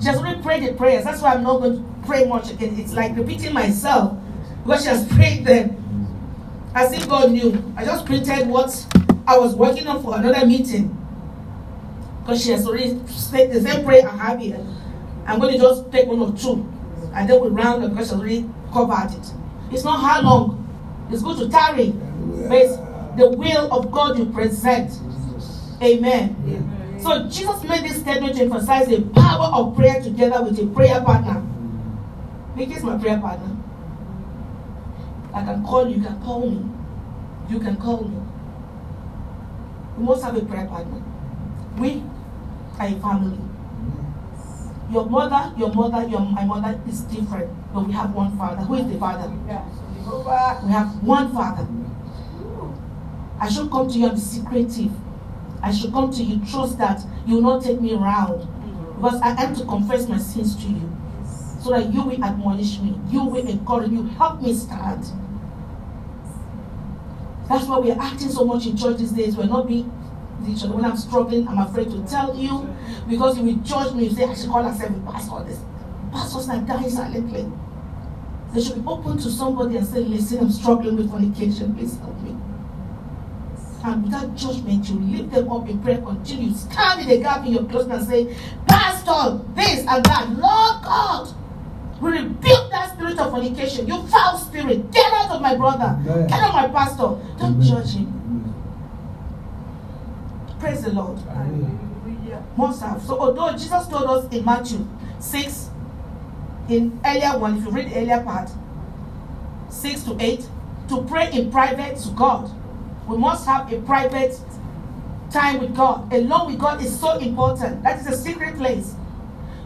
She 0.00 0.06
has 0.06 0.18
already 0.18 0.40
prayed 0.42 0.62
the 0.62 0.74
prayers. 0.74 1.04
That's 1.04 1.20
why 1.20 1.34
I'm 1.34 1.42
not 1.42 1.58
going 1.60 1.76
to 1.76 2.06
pray 2.06 2.24
much 2.24 2.50
again. 2.50 2.78
It's 2.78 2.92
like 2.92 3.16
repeating 3.16 3.52
myself 3.52 4.16
because 4.62 4.82
she 4.82 4.88
has 4.88 5.06
prayed 5.08 5.44
them. 5.44 5.74
As 6.74 6.92
if 6.92 7.08
God 7.08 7.32
knew. 7.32 7.74
I 7.76 7.84
just 7.84 8.06
printed 8.06 8.46
what 8.46 8.86
I 9.26 9.36
was 9.38 9.54
working 9.56 9.86
on 9.88 10.02
for 10.02 10.16
another 10.16 10.46
meeting. 10.46 10.94
Because 12.20 12.44
she 12.44 12.50
has 12.52 12.66
already 12.66 13.00
said 13.06 13.50
the 13.50 13.60
same 13.60 13.84
prayer 13.84 14.08
I 14.08 14.16
have 14.16 14.38
here. 14.38 14.64
I'm 15.26 15.40
going 15.40 15.54
to 15.54 15.58
just 15.58 15.90
take 15.90 16.06
one 16.06 16.20
or 16.20 16.32
two. 16.36 16.70
And 17.14 17.28
then 17.28 17.40
we 17.40 17.48
round 17.48 17.88
because 17.90 18.10
she 18.10 18.14
already 18.14 18.50
covered 18.72 19.10
it. 19.18 19.32
It's 19.72 19.82
not 19.82 20.00
how 20.00 20.22
long. 20.22 21.08
It's 21.10 21.22
good 21.22 21.38
to 21.38 21.48
tarry. 21.48 21.90
But 21.90 23.16
the 23.16 23.30
will 23.30 23.72
of 23.72 23.90
God 23.90 24.18
you 24.18 24.26
present. 24.26 24.92
Amen. 25.82 26.36
Amen. 26.46 26.77
So 27.02 27.28
Jesus 27.28 27.62
made 27.64 27.84
this 27.84 28.00
statement 28.00 28.34
to 28.36 28.42
emphasize 28.42 28.88
the 28.88 29.02
power 29.14 29.50
of 29.54 29.76
prayer 29.76 30.02
together 30.02 30.42
with 30.42 30.58
a 30.58 30.66
prayer 30.66 31.00
partner. 31.00 31.42
Is 32.56 32.82
my 32.82 32.98
prayer 32.98 33.18
partner. 33.20 33.56
I 35.32 35.44
can 35.44 35.62
call 35.64 35.88
you, 35.88 35.96
you 35.98 36.02
can 36.02 36.20
call 36.20 36.50
me. 36.50 36.68
You 37.48 37.60
can 37.60 37.76
call 37.76 38.02
me. 38.02 38.20
We 39.96 40.04
must 40.04 40.24
have 40.24 40.36
a 40.36 40.44
prayer 40.44 40.66
partner. 40.66 41.00
We 41.78 42.02
are 42.80 42.86
a 42.86 42.92
family. 43.00 43.38
Your 44.90 45.06
mother, 45.06 45.54
your 45.56 45.72
mother, 45.72 46.08
your 46.08 46.20
my 46.20 46.44
mother 46.44 46.80
is 46.88 47.02
different, 47.02 47.48
but 47.72 47.86
we 47.86 47.92
have 47.92 48.12
one 48.12 48.36
father. 48.36 48.62
Who 48.62 48.74
is 48.74 48.86
the 48.92 48.98
father? 48.98 49.28
We 50.64 50.72
have 50.72 51.02
one 51.04 51.32
father. 51.32 51.68
I 53.40 53.48
should 53.48 53.70
come 53.70 53.88
to 53.88 53.98
you 53.98 54.06
and 54.06 54.14
be 54.16 54.20
secretive. 54.20 54.90
I 55.62 55.72
should 55.72 55.92
come 55.92 56.10
to 56.12 56.22
you, 56.22 56.44
trust 56.50 56.78
that 56.78 57.04
you 57.26 57.36
will 57.36 57.42
not 57.42 57.62
take 57.62 57.80
me 57.80 57.94
around. 57.94 58.46
Because 58.96 59.20
I 59.20 59.30
am 59.42 59.54
to 59.56 59.64
confess 59.64 60.08
my 60.08 60.18
sins 60.18 60.56
to 60.56 60.68
you. 60.68 60.96
So 61.60 61.70
that 61.70 61.92
you 61.92 62.02
will 62.02 62.22
admonish 62.24 62.78
me. 62.80 62.98
You 63.10 63.24
will 63.24 63.46
encourage 63.46 63.90
you 63.90 64.04
Help 64.04 64.40
me 64.42 64.54
stand. 64.54 65.04
That's 67.48 67.64
why 67.66 67.78
we 67.78 67.90
are 67.90 68.00
acting 68.00 68.28
so 68.28 68.44
much 68.44 68.66
in 68.66 68.76
church 68.76 68.98
these 68.98 69.12
days. 69.12 69.36
We're 69.36 69.46
not 69.46 69.66
being 69.66 69.90
each 70.46 70.62
other. 70.64 70.74
When 70.74 70.84
I'm 70.84 70.96
struggling, 70.96 71.48
I'm 71.48 71.58
afraid 71.58 71.90
to 71.90 72.04
tell 72.06 72.36
you 72.36 72.74
because 73.08 73.38
you 73.38 73.44
will 73.44 73.56
judge 73.64 73.94
me. 73.94 74.04
You 74.04 74.10
say, 74.10 74.24
I 74.24 74.34
should 74.34 74.50
call 74.50 74.62
myself 74.62 74.90
a 74.94 75.12
pastor. 75.12 75.44
This 75.44 75.60
pastors 76.12 76.48
are 76.48 76.60
dying 76.60 76.90
silently. 76.90 77.50
They 78.52 78.62
should 78.62 78.76
be 78.82 78.88
open 78.88 79.18
to 79.18 79.30
somebody 79.30 79.76
and 79.76 79.86
say, 79.86 80.00
Listen, 80.00 80.38
I'm 80.40 80.50
struggling 80.50 80.96
with 80.96 81.10
fornication. 81.10 81.74
Please 81.74 81.98
help 81.98 82.20
me. 82.22 82.36
And 83.84 84.04
without 84.04 84.34
judgment, 84.34 84.88
you 84.88 84.98
lift 84.98 85.32
them 85.32 85.50
up 85.52 85.68
in 85.68 85.80
prayer. 85.80 85.98
Continue. 85.98 86.52
Stand 86.54 87.02
in 87.02 87.08
the 87.08 87.18
gap 87.18 87.46
in 87.46 87.52
your 87.52 87.64
closet 87.64 87.92
and 87.92 88.06
say, 88.06 88.36
Pastor, 88.66 89.44
this 89.54 89.86
and 89.86 90.04
that. 90.04 90.28
Lord 90.30 90.82
God, 90.82 91.34
we 92.00 92.10
rebuke 92.10 92.70
that 92.70 92.92
spirit 92.94 93.18
of 93.18 93.30
fornication. 93.30 93.86
You 93.86 94.02
foul 94.08 94.36
spirit. 94.38 94.90
Get 94.90 95.12
out 95.12 95.30
of 95.30 95.40
my 95.40 95.54
brother. 95.54 95.98
Get 96.04 96.32
out 96.32 96.48
of 96.48 96.54
my 96.54 96.68
pastor. 96.68 97.16
Don't 97.38 97.62
judge 97.62 97.94
him. 97.94 98.54
Praise 100.58 100.82
the 100.82 100.92
Lord. 100.92 101.18
Must 102.56 102.82
have. 102.82 103.02
So 103.02 103.18
although 103.18 103.52
Jesus 103.52 103.86
told 103.86 104.04
us 104.04 104.32
in 104.32 104.44
Matthew 104.44 104.86
6, 105.20 105.70
in 106.68 107.00
earlier 107.04 107.38
one, 107.38 107.58
if 107.58 107.64
you 107.64 107.70
read 107.70 107.90
the 107.90 107.96
earlier 107.96 108.22
part, 108.22 108.50
6 109.70 110.02
to 110.02 110.16
8, 110.20 110.48
to 110.88 111.02
pray 111.04 111.30
in 111.32 111.50
private 111.50 111.96
to 111.98 112.08
God. 112.10 112.50
We 113.08 113.16
must 113.16 113.46
have 113.46 113.72
a 113.72 113.80
private 113.82 114.38
time 115.30 115.60
with 115.60 115.74
God. 115.74 116.12
Alone 116.12 116.48
with 116.48 116.58
God 116.58 116.82
is 116.82 116.98
so 116.98 117.18
important. 117.18 117.82
That 117.82 118.00
is 118.00 118.06
a 118.06 118.16
secret 118.16 118.56
place. 118.56 118.94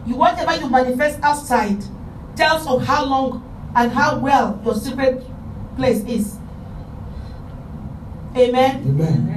You 0.05 0.15
whatever 0.15 0.55
you 0.55 0.69
manifest 0.69 1.19
outside 1.21 1.83
tells 2.35 2.65
of 2.67 2.85
how 2.85 3.05
long 3.05 3.71
and 3.75 3.91
how 3.91 4.19
well 4.19 4.61
your 4.63 4.75
secret 4.75 5.23
place 5.75 6.03
is. 6.05 6.37
Amen. 8.35 8.83
Amen. 8.87 9.33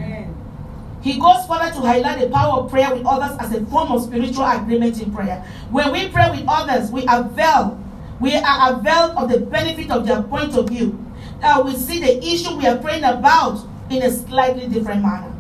He 1.03 1.19
goes 1.21 1.47
further 1.47 1.71
to 1.73 1.81
highlight 1.81 2.21
the 2.21 2.29
power 2.29 2.61
of 2.61 2.71
prayer 2.71 2.93
with 2.93 3.07
others 3.07 3.37
as 3.39 3.55
a 3.55 3.65
form 3.67 3.93
of 3.93 4.03
spiritual 4.03 4.45
agreement 4.45 5.01
in 5.01 5.15
prayer. 5.15 5.45
When 5.71 5.93
we 5.93 6.09
pray 6.09 6.31
with 6.31 6.45
others, 6.49 6.91
we 6.91 7.05
avail, 7.09 7.81
we 8.19 8.35
are 8.35 8.73
availed 8.73 9.17
of 9.17 9.29
the 9.31 9.41
benefit 9.41 9.91
of 9.91 10.07
their 10.07 10.23
point 10.23 10.57
of 10.57 10.69
view. 10.69 10.99
Now 11.41 11.63
we 11.63 11.77
see 11.77 12.01
the 12.01 12.19
issue 12.27 12.57
we 12.57 12.67
are 12.67 12.79
praying 12.79 13.05
about 13.05 13.65
in 13.91 14.03
a 14.03 14.11
slightly 14.11 14.69
different 14.69 15.03
manner. 15.03 15.31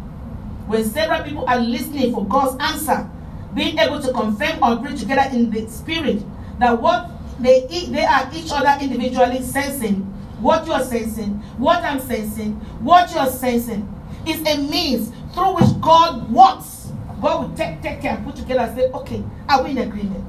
When 0.66 0.84
several 0.84 1.22
people 1.22 1.44
are 1.48 1.58
listening 1.58 2.12
for 2.12 2.26
God's 2.26 2.56
answer, 2.60 3.08
being 3.54 3.78
able 3.78 4.00
to 4.00 4.12
confirm 4.12 4.62
or 4.62 4.74
agree 4.74 4.96
together 4.96 5.34
in 5.34 5.50
the 5.50 5.68
spirit 5.68 6.22
that 6.58 6.80
what 6.80 7.10
they 7.40 7.66
they 7.90 8.04
are 8.04 8.30
each 8.34 8.50
other 8.50 8.76
individually 8.82 9.42
sensing, 9.42 10.02
what 10.40 10.66
you 10.66 10.72
are 10.72 10.84
sensing, 10.84 11.34
what 11.58 11.82
I'm 11.82 12.00
sensing, 12.00 12.54
what 12.82 13.10
you 13.12 13.18
are 13.18 13.30
sensing, 13.30 13.92
is 14.26 14.40
a 14.40 14.58
means 14.68 15.10
through 15.32 15.54
which 15.54 15.80
God 15.80 16.30
wants. 16.30 16.92
God 17.20 17.48
will 17.48 17.56
take, 17.56 17.80
take 17.80 18.02
care 18.02 18.16
and 18.16 18.26
put 18.26 18.36
together 18.36 18.60
and 18.60 18.76
say, 18.76 18.90
okay, 18.90 19.24
are 19.48 19.62
we 19.62 19.70
in 19.70 19.78
agreement? 19.78 20.24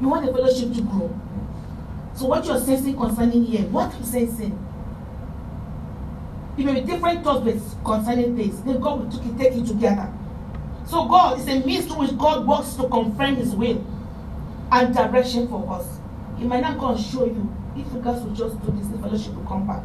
You 0.00 0.08
want 0.08 0.24
the 0.24 0.32
fellowship 0.32 0.72
to 0.74 0.82
grow. 0.82 1.20
So 2.14 2.26
what 2.26 2.44
you're 2.44 2.60
sensing 2.60 2.96
concerning 2.96 3.44
here, 3.44 3.62
what 3.68 3.92
I'm 3.92 4.04
sensing, 4.04 4.58
it 6.60 6.64
may 6.64 6.80
be 6.80 6.86
different 6.86 7.24
thoughts 7.24 7.76
concerning 7.84 8.36
this. 8.36 8.58
Then 8.60 8.80
God 8.80 9.00
will 9.00 9.10
take 9.10 9.26
it, 9.26 9.38
take 9.38 9.52
it 9.54 9.66
together. 9.66 10.12
So 10.86 11.06
God 11.06 11.38
is 11.38 11.48
a 11.48 11.64
means 11.64 11.86
through 11.86 12.00
which 12.00 12.18
God 12.18 12.46
works 12.46 12.74
to 12.74 12.88
confirm 12.88 13.36
his 13.36 13.54
will 13.54 13.84
and 14.72 14.94
direction 14.94 15.48
for 15.48 15.72
us. 15.72 15.98
He 16.38 16.44
might 16.44 16.60
not 16.60 16.78
go 16.78 16.88
and 16.90 17.00
show 17.00 17.24
you. 17.24 17.56
If 17.76 17.92
you 17.92 18.00
guys 18.02 18.22
will 18.22 18.34
just 18.34 18.60
do 18.64 18.72
this, 18.72 18.88
the 18.88 18.98
fellowship 18.98 19.34
will 19.34 19.44
come 19.44 19.66
back. 19.66 19.84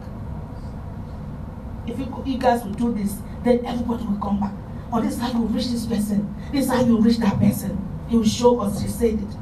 If 1.87 1.99
you, 1.99 2.23
you 2.25 2.37
guys 2.37 2.63
will 2.63 2.73
do 2.73 2.93
this, 2.93 3.17
then 3.43 3.63
everybody 3.65 4.03
will 4.05 4.19
come 4.19 4.39
back. 4.39 4.53
Or 4.91 5.01
this 5.01 5.13
is 5.15 5.19
how 5.21 5.31
you 5.31 5.45
reach 5.45 5.67
this 5.67 5.85
person. 5.85 6.33
This 6.51 6.65
is 6.65 6.71
how 6.71 6.83
you 6.83 6.99
reach 6.99 7.17
that 7.17 7.39
person. 7.39 7.77
He 8.09 8.17
will 8.17 8.25
show 8.25 8.59
us. 8.61 8.81
He 8.81 8.87
said 8.87 9.13
it. 9.13 9.37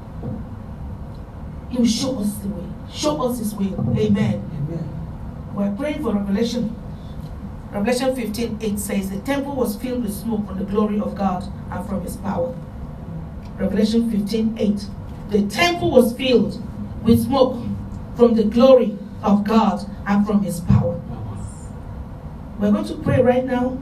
He 1.69 1.77
will 1.77 1.85
show 1.85 2.19
us 2.19 2.33
the 2.35 2.49
way. 2.49 2.69
Show 2.91 3.21
us 3.23 3.39
his 3.39 3.55
way. 3.55 3.67
Amen. 3.67 4.49
Amen. 4.53 5.53
We're 5.55 5.75
praying 5.75 6.03
for 6.03 6.13
Revelation. 6.13 6.75
Revelation 7.73 8.15
15 8.15 8.59
8 8.61 8.79
says, 8.79 9.09
The 9.09 9.19
temple 9.21 9.55
was 9.55 9.75
filled 9.77 10.03
with 10.03 10.13
smoke 10.13 10.45
from 10.45 10.59
the 10.59 10.65
glory 10.65 10.99
of 10.99 11.15
God 11.15 11.43
and 11.71 11.87
from 11.89 12.01
his 12.03 12.17
power. 12.17 12.55
Revelation 13.57 14.11
15 14.11 14.57
8. 14.59 14.85
The 15.31 15.47
temple 15.47 15.89
was 15.89 16.15
filled 16.15 16.61
with 17.03 17.23
smoke 17.23 17.59
from 18.15 18.35
the 18.35 18.43
glory 18.43 18.95
of 19.23 19.43
God 19.43 19.89
and 20.05 20.25
from 20.25 20.43
his 20.43 20.59
power. 20.59 21.01
We're 22.59 22.71
going 22.71 22.85
to 22.85 22.95
pray 22.97 23.23
right 23.23 23.43
now 23.43 23.81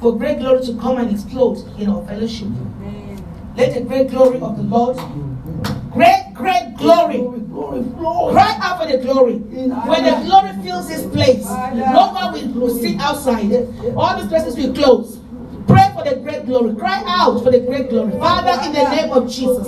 for 0.00 0.18
great 0.18 0.40
glory 0.40 0.64
to 0.66 0.76
come 0.78 0.98
and 0.98 1.08
explode 1.12 1.58
in 1.78 1.88
our 1.88 2.04
fellowship. 2.08 2.48
Let 3.56 3.74
the 3.74 3.82
great 3.82 4.10
glory 4.10 4.40
of 4.40 4.56
the 4.56 4.64
Lord, 4.64 4.96
great, 5.92 6.32
great 6.34 6.74
glory, 6.76 7.18
cry 7.54 8.58
out 8.60 8.80
for 8.80 8.86
the 8.90 8.98
glory. 8.98 9.34
When 9.34 10.04
the 10.04 10.24
glory 10.26 10.52
fills 10.62 10.88
this 10.88 11.06
place, 11.06 11.44
no 11.44 12.12
one 12.12 12.54
will 12.54 12.70
sit 12.70 12.98
outside. 13.00 13.52
All 13.96 14.18
these 14.18 14.28
places 14.28 14.56
will 14.56 14.74
close. 14.74 15.20
Pray 15.66 15.90
for 15.96 16.04
the 16.04 16.16
great 16.16 16.44
glory. 16.44 16.74
Cry 16.74 17.02
out 17.06 17.42
for 17.42 17.50
the 17.50 17.60
great 17.60 17.88
glory. 17.88 18.12
Father, 18.18 18.52
in 18.66 18.72
the 18.74 18.84
name 18.90 19.12
of 19.12 19.30
Jesus, 19.30 19.66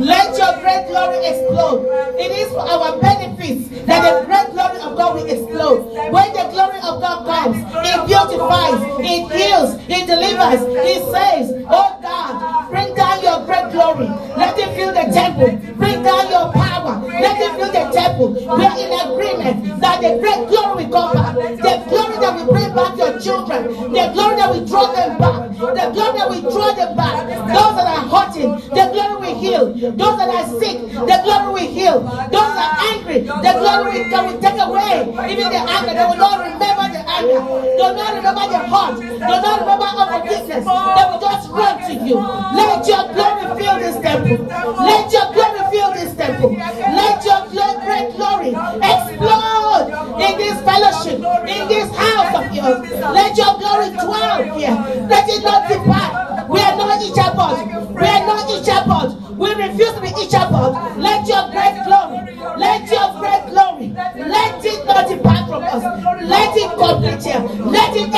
let 0.00 0.36
your 0.36 0.52
great 0.60 0.88
glory 0.88 1.18
explode. 1.22 1.86
It 2.18 2.30
is 2.32 2.48
for 2.50 2.66
our 2.66 2.98
benefits 3.00 3.68
that 3.86 4.02
the 4.02 4.26
great 4.26 4.50
glory 4.50 4.80
of 4.80 4.96
God 4.96 5.14
will 5.14 5.26
explode. 5.26 5.92
When 6.10 6.32
the 6.32 6.50
glory 6.50 6.78
of 6.82 7.00
God 7.00 7.26
comes, 7.26 7.56
it 7.62 7.98
beautifies, 8.10 8.80
it 9.06 9.22
heals, 9.30 9.70
it 9.86 10.06
delivers, 10.08 10.62
it 10.66 11.02
saves. 11.14 11.64
Oh 11.70 11.98
God, 12.02 12.70
bring 12.70 12.94
down 12.96 13.22
your 13.22 13.44
great 13.46 13.70
glory. 13.70 14.08
Let 14.36 14.58
it 14.58 14.74
fill 14.74 14.92
the 14.92 15.12
temple. 15.12 15.74
Bring 15.76 16.02
down 16.02 16.28
your 16.30 16.52
power. 16.52 16.75
Let 17.20 17.40
it 17.40 17.52
fill 17.56 17.72
the 17.72 17.84
temple. 17.92 18.28
We 18.34 18.64
are 18.66 18.78
in 18.78 18.92
agreement 18.92 19.80
that 19.80 20.00
the 20.00 20.18
great 20.20 20.48
glory 20.48 20.84
will 20.84 20.92
come 20.92 21.14
back. 21.14 21.34
The 21.34 21.74
glory 21.88 22.16
that 22.20 22.32
will 22.36 22.52
bring 22.52 22.74
back 22.74 22.96
your 22.98 23.18
children. 23.20 23.62
The 23.66 24.04
glory 24.12 24.36
that 24.36 24.50
will 24.50 24.66
draw 24.66 24.92
them 24.92 25.18
back. 25.18 25.50
The 25.56 25.90
glory 25.92 26.18
that 26.18 26.28
will 26.28 26.50
draw 26.50 26.72
them 26.74 26.96
back. 26.96 27.26
Those 27.26 27.74
that 27.76 27.86
are 27.86 28.04
hurting, 28.08 28.50
the 28.68 28.84
glory 28.92 29.15
heal. 29.36 29.64
Those 29.72 30.16
that 30.18 30.28
are 30.28 30.48
sick, 30.60 30.76
the 30.92 31.16
glory 31.24 31.48
will 31.52 31.70
heal. 31.72 31.96
Those 32.32 32.50
that 32.56 32.68
are 32.72 32.78
angry, 32.92 33.18
the 33.26 33.52
glory 33.56 34.04
will 34.08 34.40
take 34.40 34.60
away. 34.60 34.96
Even 35.32 35.46
the 35.52 35.60
anger, 35.60 35.92
they 35.94 36.06
will 36.06 36.20
not 36.20 36.38
remember 36.44 36.86
the 36.92 37.02
anger. 37.06 37.40
They 37.76 37.84
will 37.84 37.96
not 37.96 38.12
remember 38.16 38.44
the 38.48 38.60
hurt. 38.66 38.94
They 39.00 39.26
will 39.26 39.44
not 39.44 39.58
remember 39.60 39.86
unforgiveness. 39.86 40.64
They 40.66 41.04
will 41.06 41.20
just 41.20 41.44
run 41.50 41.74
to 41.86 41.94
you. 42.04 42.16
Let 42.56 42.80
your 42.88 43.04
glory 43.12 43.44
fill 43.58 43.76
this 43.80 43.96
temple. 44.00 44.36
Let 44.46 45.12
your 45.12 45.26
glory 45.32 45.62
fill 45.70 45.90
this 45.94 46.12
temple. 46.16 46.50
Let 46.56 47.24
your 47.24 47.40
great 47.86 48.16
glory 48.16 48.50
explode 48.82 49.88
in 50.20 50.32
this 50.38 50.56
fellowship, 50.62 51.18
in 51.46 51.68
this 51.68 51.88
house 51.96 52.34
of 52.34 52.46
yours. 52.54 52.90
Let 53.14 53.36
your 53.36 53.52
glory 53.58 53.88
dwell 53.94 54.42
here. 54.58 54.76
Let 55.08 55.28
it 55.28 55.42
not 55.44 55.68
depart. 55.68 56.50
We 56.50 56.60
are 56.60 56.76
not 56.76 57.02
each 57.02 57.18
other. 57.18 57.50
We 57.94 58.06
are 58.06 58.26
not 58.26 58.50
each 58.50 58.68
other. 58.68 59.25
We 59.36 59.54
refuse 59.54 59.92
to 59.92 60.00
be 60.00 60.08
each 60.20 60.34
other. 60.34 60.72
Let 60.98 61.28
your 61.28 61.50
great 61.52 61.76
glory, 61.84 62.36
let 62.56 62.88
your 62.90 63.20
great 63.20 63.44
glory, 63.52 63.88
let 64.16 64.64
it 64.64 64.86
not 64.86 65.08
depart 65.08 65.48
from 65.48 65.62
us. 65.62 65.82
Let 66.22 66.56
it 66.56 66.70
complete 66.72 67.22
here. 67.22 67.40
Let 67.66 67.96
it 67.96 68.10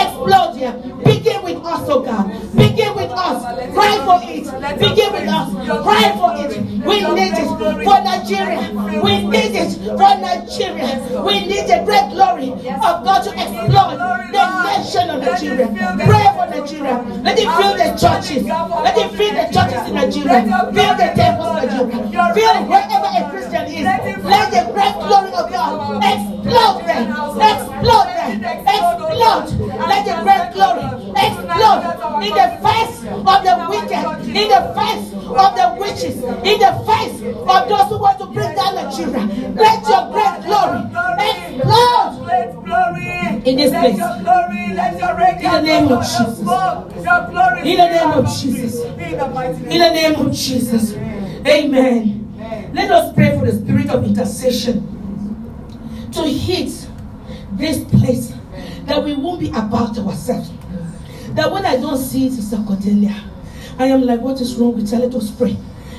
Fill 19.18 19.34
the 19.34 19.52
churches 19.52 19.88
in 19.88 19.94
Nigeria. 19.96 20.42
Fill 20.72 20.94
the 20.94 21.08
In 49.36 49.78
the 49.78 49.90
name 49.92 50.14
of 50.14 50.32
Jesus. 50.32 50.94
Amen. 51.46 52.72
Let 52.72 52.90
us 52.90 53.14
pray 53.14 53.38
for 53.38 53.44
the 53.44 53.52
spirit 53.52 53.90
of 53.90 54.04
intercession 54.04 54.84
to 56.12 56.22
hit 56.22 56.88
this 57.52 57.84
place 57.84 58.32
that 58.86 59.02
we 59.04 59.14
won't 59.14 59.40
be 59.40 59.50
about 59.50 59.98
ourselves. 59.98 60.50
That 61.34 61.52
when 61.52 61.66
I 61.66 61.76
don't 61.76 61.98
see 61.98 62.28
it, 62.28 62.66
Cordelia, 62.66 63.22
I 63.78 63.86
am 63.86 64.02
like, 64.02 64.20
what 64.20 64.40
is 64.40 64.56
wrong 64.56 64.74
with 64.74 64.90
her? 64.90 64.98
Let 64.98 65.14
us 65.14 65.30
pray. 65.30 65.56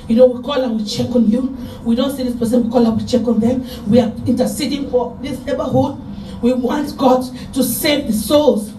You 0.07 0.15
know, 0.15 0.25
we 0.25 0.41
call 0.41 0.63
and 0.63 0.77
we 0.79 0.85
check 0.85 1.09
on 1.15 1.29
you. 1.29 1.55
We 1.83 1.95
don't 1.95 2.15
see 2.15 2.23
this 2.23 2.35
person, 2.35 2.63
we 2.65 2.71
call 2.71 2.85
and 2.87 2.99
we 2.99 3.05
check 3.05 3.27
on 3.27 3.39
them. 3.39 3.63
We 3.87 3.99
are 3.99 4.11
interceding 4.25 4.89
for 4.89 5.17
this 5.21 5.39
neighborhood. 5.45 6.01
We 6.41 6.53
want 6.53 6.97
God 6.97 7.23
to 7.53 7.63
save 7.63 8.07
the 8.07 8.13
souls. 8.13 8.73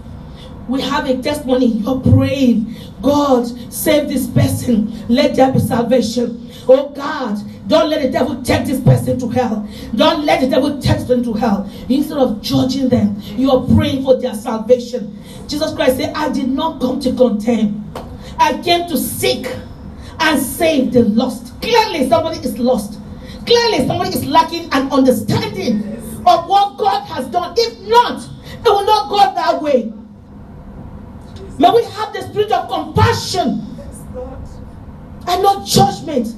We 0.71 0.81
have 0.83 1.11
a 1.11 1.21
testimony. 1.21 1.67
You're 1.67 2.01
praying, 2.01 2.77
God, 3.03 3.45
save 3.73 4.09
this 4.09 4.29
person. 4.29 5.09
Let 5.09 5.35
there 5.35 5.53
be 5.53 5.59
salvation. 5.59 6.49
Oh 6.69 6.91
God, 6.91 7.39
don't 7.67 7.91
let 7.91 8.03
the 8.03 8.11
devil 8.11 8.41
take 8.43 8.67
this 8.67 8.81
person 8.81 9.19
to 9.19 9.29
hell. 9.29 9.69
Don't 9.97 10.25
let 10.25 10.41
the 10.41 10.47
devil 10.47 10.81
take 10.81 11.05
them 11.09 11.25
to 11.25 11.33
hell. 11.33 11.69
Instead 11.89 12.19
of 12.19 12.41
judging 12.41 12.89
them, 12.89 13.21
you 13.37 13.51
are 13.51 13.67
praying 13.75 14.05
for 14.05 14.21
their 14.21 14.35
salvation. 14.35 15.19
Jesus 15.49 15.75
Christ 15.75 15.97
said, 15.97 16.15
I 16.15 16.29
did 16.31 16.49
not 16.49 16.81
come 16.81 17.01
to 17.01 17.13
condemn. 17.15 17.93
I 18.39 18.63
came 18.63 18.89
to 18.89 18.97
seek 18.97 19.49
and 20.21 20.41
save 20.41 20.93
the 20.93 21.03
lost. 21.03 21.61
Clearly, 21.61 22.09
somebody 22.09 22.39
is 22.39 22.57
lost. 22.59 23.01
Clearly, 23.45 23.89
somebody 23.89 24.11
is 24.11 24.25
lacking 24.25 24.73
an 24.73 24.93
understanding 24.93 25.83
of 26.27 26.47
what 26.47 26.79
God 26.79 27.01
has 27.07 27.27
done. 27.27 27.55
If 27.59 27.81
not, 27.89 28.23
it 28.23 28.69
will 28.69 28.87
not 28.87 29.09
go 29.09 29.17
that 29.35 29.61
way. 29.61 29.93
May 31.59 31.71
we 31.71 31.85
have 31.85 32.13
the 32.13 32.23
spirit 32.23 32.53
of 32.53 32.69
compassion 32.69 33.67
and 35.27 35.43
not 35.43 35.67
judgment. 35.67 36.35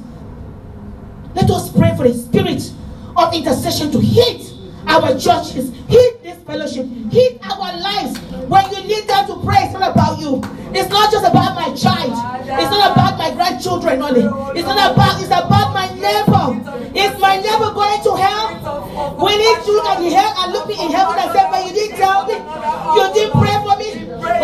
Let 1.35 1.51
us 1.51 1.73
pray 1.73 1.97
for 1.97 2.07
the 2.09 2.15
spirit 2.15 2.73
of 3.17 3.35
intercession 3.35 3.91
to 3.93 4.01
hit 4.01 4.53
our 4.87 5.13
churches, 5.19 5.71
hit 5.89 6.23
this 6.23 6.37
fellowship, 6.45 6.87
hit 7.11 7.41
our 7.47 7.79
lives. 7.79 8.19
When 8.49 8.65
you 8.73 8.83
need 8.85 9.07
them 9.07 9.27
to 9.29 9.37
pray, 9.45 9.63
it's 9.65 9.73
not 9.73 9.93
about 9.93 10.19
you. 10.19 10.43
It's 10.75 10.89
not 10.89 11.13
just 11.13 11.25
about 11.25 11.55
my 11.55 11.73
child. 11.75 12.13
It's 12.43 12.71
not 12.71 12.93
about 12.93 13.19
my 13.19 13.31
grandchildren 13.31 14.03
only. 14.03 14.23
It's 14.59 14.67
not 14.67 14.93
about, 14.93 15.21
it's 15.21 15.29
about 15.29 15.73
my 15.73 15.87
neighbor. 15.95 16.59
Is 16.99 17.19
my 17.21 17.37
neighbor 17.37 17.71
going 17.73 18.03
to 18.03 18.13
hell? 18.17 19.17
We 19.23 19.37
need 19.37 19.67
you 19.67 19.81
at 19.87 20.01
the 20.01 20.11
hell 20.11 20.35
and 20.39 20.53
look 20.53 20.67
me 20.67 20.75
in 20.75 20.91
heaven 20.91 21.17
and 21.19 21.31
say, 21.33 21.45
but 21.49 21.65
you 21.67 21.73
didn't 21.73 21.97
tell 21.97 22.27
me. 22.27 22.35
You 22.35 23.05
didn't 23.15 23.39
pray 23.39 23.57
for 23.63 23.77
me. 23.79 23.89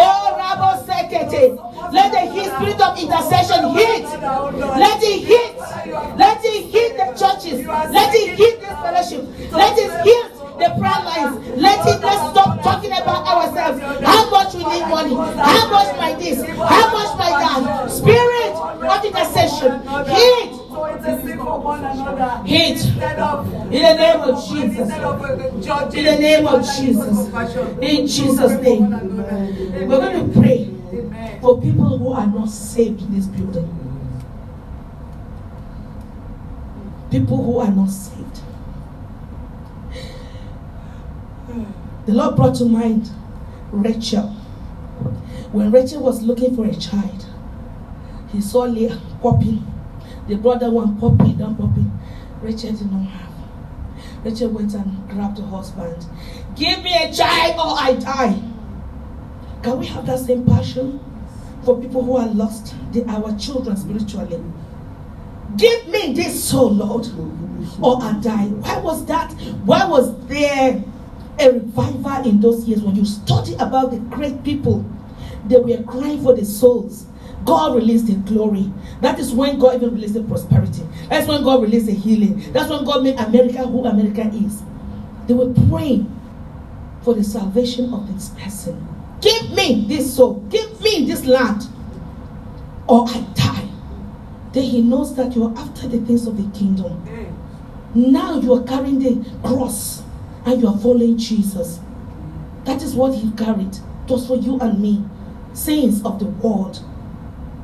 Oh, 0.00 0.17
Let 1.32 2.12
the 2.12 2.20
hit 2.32 2.52
spirit 2.52 2.80
of 2.80 2.98
intercession 2.98 3.70
hit. 3.76 4.04
Let 4.04 5.02
it 5.02 5.24
hit. 5.24 5.58
Let 6.16 6.44
it 6.44 6.64
hit 6.72 6.96
the 6.96 7.06
churches. 7.18 7.66
Let 7.66 8.14
it 8.14 8.36
hit 8.36 8.60
this 8.60 8.68
fellowship. 8.68 9.52
Let 9.52 9.78
it 9.78 9.90
hit 10.04 10.32
the 10.58 10.68
prayer 10.78 11.02
lines. 11.04 11.36
Let 11.56 11.86
it 11.86 12.00
let's 12.00 12.30
stop 12.32 12.62
talking 12.62 12.92
about 12.92 13.26
ourselves. 13.26 13.80
How 14.04 14.30
much 14.30 14.54
we 14.54 14.64
need 14.64 14.88
money. 14.88 15.14
How 15.14 15.70
much 15.70 15.96
my 15.96 16.14
this. 16.14 16.42
How 16.44 16.92
much 16.92 17.18
my 17.18 17.30
that. 17.30 17.90
Spirit 17.90 18.54
of 18.88 19.04
intercession. 19.04 19.82
Hit. 20.08 20.58
Hit. 22.46 22.84
In 23.68 23.82
the 23.82 23.94
name 23.94 24.20
of 24.20 24.48
Jesus. 24.48 24.88
In 25.94 26.04
the 26.04 26.16
name 26.18 26.46
of 26.46 26.64
Jesus. 26.64 27.28
In 27.82 28.06
Jesus' 28.06 28.60
name. 28.62 28.90
We're 29.88 30.00
going 30.00 30.32
to 30.32 30.40
pray 30.40 30.77
for 31.40 31.60
people 31.60 31.98
who 31.98 32.12
are 32.12 32.26
not 32.26 32.48
saved 32.48 33.02
in 33.02 33.14
this 33.14 33.26
building. 33.26 33.68
People 37.10 37.42
who 37.42 37.58
are 37.58 37.70
not 37.70 37.90
saved. 37.90 38.40
The 42.06 42.12
Lord 42.12 42.36
brought 42.36 42.54
to 42.56 42.64
mind 42.64 43.10
Rachel. 43.70 44.28
When 45.52 45.70
Rachel 45.70 46.02
was 46.02 46.22
looking 46.22 46.54
for 46.56 46.64
a 46.64 46.74
child, 46.74 47.26
he 48.32 48.40
saw 48.40 48.62
Leah 48.62 49.00
popping. 49.22 49.66
The 50.26 50.36
brother 50.36 50.70
one 50.70 50.98
popping, 50.98 51.36
down 51.36 51.56
popping. 51.56 51.90
Rachel 52.42 52.72
did 52.72 52.90
not 52.92 53.06
have. 53.06 53.32
Rachel 54.24 54.50
went 54.50 54.74
and 54.74 55.08
grabbed 55.08 55.38
her 55.38 55.46
husband. 55.46 56.06
Give 56.56 56.82
me 56.82 56.94
a 56.94 57.12
child 57.12 57.54
or 57.56 57.78
I 57.78 57.94
die. 57.94 58.47
Can 59.62 59.78
we 59.78 59.86
have 59.86 60.06
that 60.06 60.20
same 60.20 60.44
passion 60.46 61.00
for 61.64 61.80
people 61.80 62.02
who 62.02 62.16
are 62.16 62.28
lost, 62.28 62.74
the, 62.92 63.04
our 63.08 63.36
children 63.38 63.76
spiritually? 63.76 64.42
Give 65.56 65.88
me 65.88 66.12
this 66.12 66.42
soul, 66.44 66.70
Lord, 66.70 67.06
or 67.82 68.02
I 68.02 68.12
die. 68.20 68.46
Why 68.46 68.78
was 68.78 69.04
that? 69.06 69.32
Why 69.64 69.86
was 69.86 70.26
there 70.26 70.82
a 71.40 71.52
revival 71.52 72.28
in 72.28 72.40
those 72.40 72.66
years 72.68 72.82
when 72.82 72.94
you 72.94 73.04
study 73.04 73.54
about 73.54 73.90
the 73.90 73.98
great 73.98 74.44
people? 74.44 74.84
They 75.46 75.56
were 75.56 75.82
crying 75.84 76.22
for 76.22 76.34
the 76.34 76.44
souls. 76.44 77.06
God 77.44 77.74
released 77.74 78.06
the 78.06 78.14
glory. 78.14 78.70
That 79.00 79.18
is 79.18 79.32
when 79.32 79.58
God 79.58 79.76
even 79.76 79.94
released 79.94 80.14
the 80.14 80.22
prosperity. 80.22 80.82
That's 81.08 81.26
when 81.26 81.42
God 81.42 81.62
released 81.62 81.86
the 81.86 81.94
healing. 81.94 82.52
That's 82.52 82.68
when 82.68 82.84
God 82.84 83.02
made 83.02 83.18
America 83.18 83.66
who 83.66 83.86
America 83.86 84.28
is. 84.34 84.62
They 85.26 85.34
were 85.34 85.52
praying 85.68 86.14
for 87.02 87.14
the 87.14 87.24
salvation 87.24 87.94
of 87.94 88.12
this 88.12 88.28
person. 88.30 88.86
Give 89.20 89.50
me 89.52 89.86
this 89.88 90.16
soul. 90.16 90.34
Give 90.48 90.80
me 90.80 91.04
this 91.06 91.24
land. 91.24 91.66
Or 92.86 93.06
I 93.08 93.20
die. 93.34 93.68
Then 94.52 94.62
he 94.62 94.80
knows 94.82 95.14
that 95.16 95.34
you 95.34 95.44
are 95.44 95.58
after 95.58 95.88
the 95.88 95.98
things 96.06 96.26
of 96.26 96.36
the 96.36 96.58
kingdom. 96.58 97.04
Now 97.94 98.38
you 98.40 98.54
are 98.54 98.62
carrying 98.64 98.98
the 98.98 99.30
cross 99.42 100.02
and 100.44 100.60
you 100.60 100.68
are 100.68 100.78
following 100.78 101.18
Jesus. 101.18 101.80
That 102.64 102.82
is 102.82 102.94
what 102.94 103.14
he 103.14 103.30
carried. 103.32 103.74
It 103.74 104.10
was 104.10 104.26
for 104.26 104.36
you 104.36 104.58
and 104.60 104.80
me, 104.80 105.04
saints 105.52 106.04
of 106.04 106.18
the 106.18 106.26
world. 106.26 106.82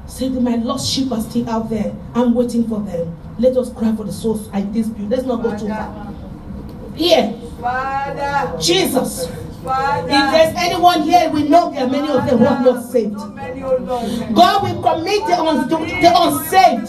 Say 0.07 0.29
that 0.29 0.41
my 0.41 0.57
lost 0.57 0.93
sheep 0.93 1.11
are 1.13 1.21
still 1.21 1.49
out 1.49 1.71
there. 1.71 1.95
I'm 2.15 2.35
waiting 2.35 2.69
for 2.69 2.81
them. 2.81 3.17
Let 3.39 3.57
us 3.57 3.73
cry 3.73 3.95
for 3.97 4.05
the 4.05 4.13
souls 4.13 4.49
I 4.53 4.63
dispute. 4.63 5.09
Let's 5.09 5.25
not 5.25 5.43
go 5.43 5.57
too 5.57 5.69
far. 5.69 6.15
Here, 6.95 7.33
Father. 7.61 8.59
Jesus, 8.61 9.27
Father. 9.65 10.09
If 10.11 10.33
there's 10.33 10.55
anyone 10.59 11.03
here, 11.03 11.31
we 11.31 11.49
know 11.49 11.71
there 11.71 11.85
are 11.87 11.91
many 11.91 12.09
of 12.09 12.27
them 12.27 12.39
who 12.39 12.47
are 12.47 12.61
not 12.63 12.85
saved. 12.85 13.15
Oh. 13.17 14.33
God, 14.35 14.63
we 14.65 14.71
commit 14.83 15.27
the, 15.27 15.37
un- 15.41 15.69
the 15.69 16.11
unsaved. 16.15 16.89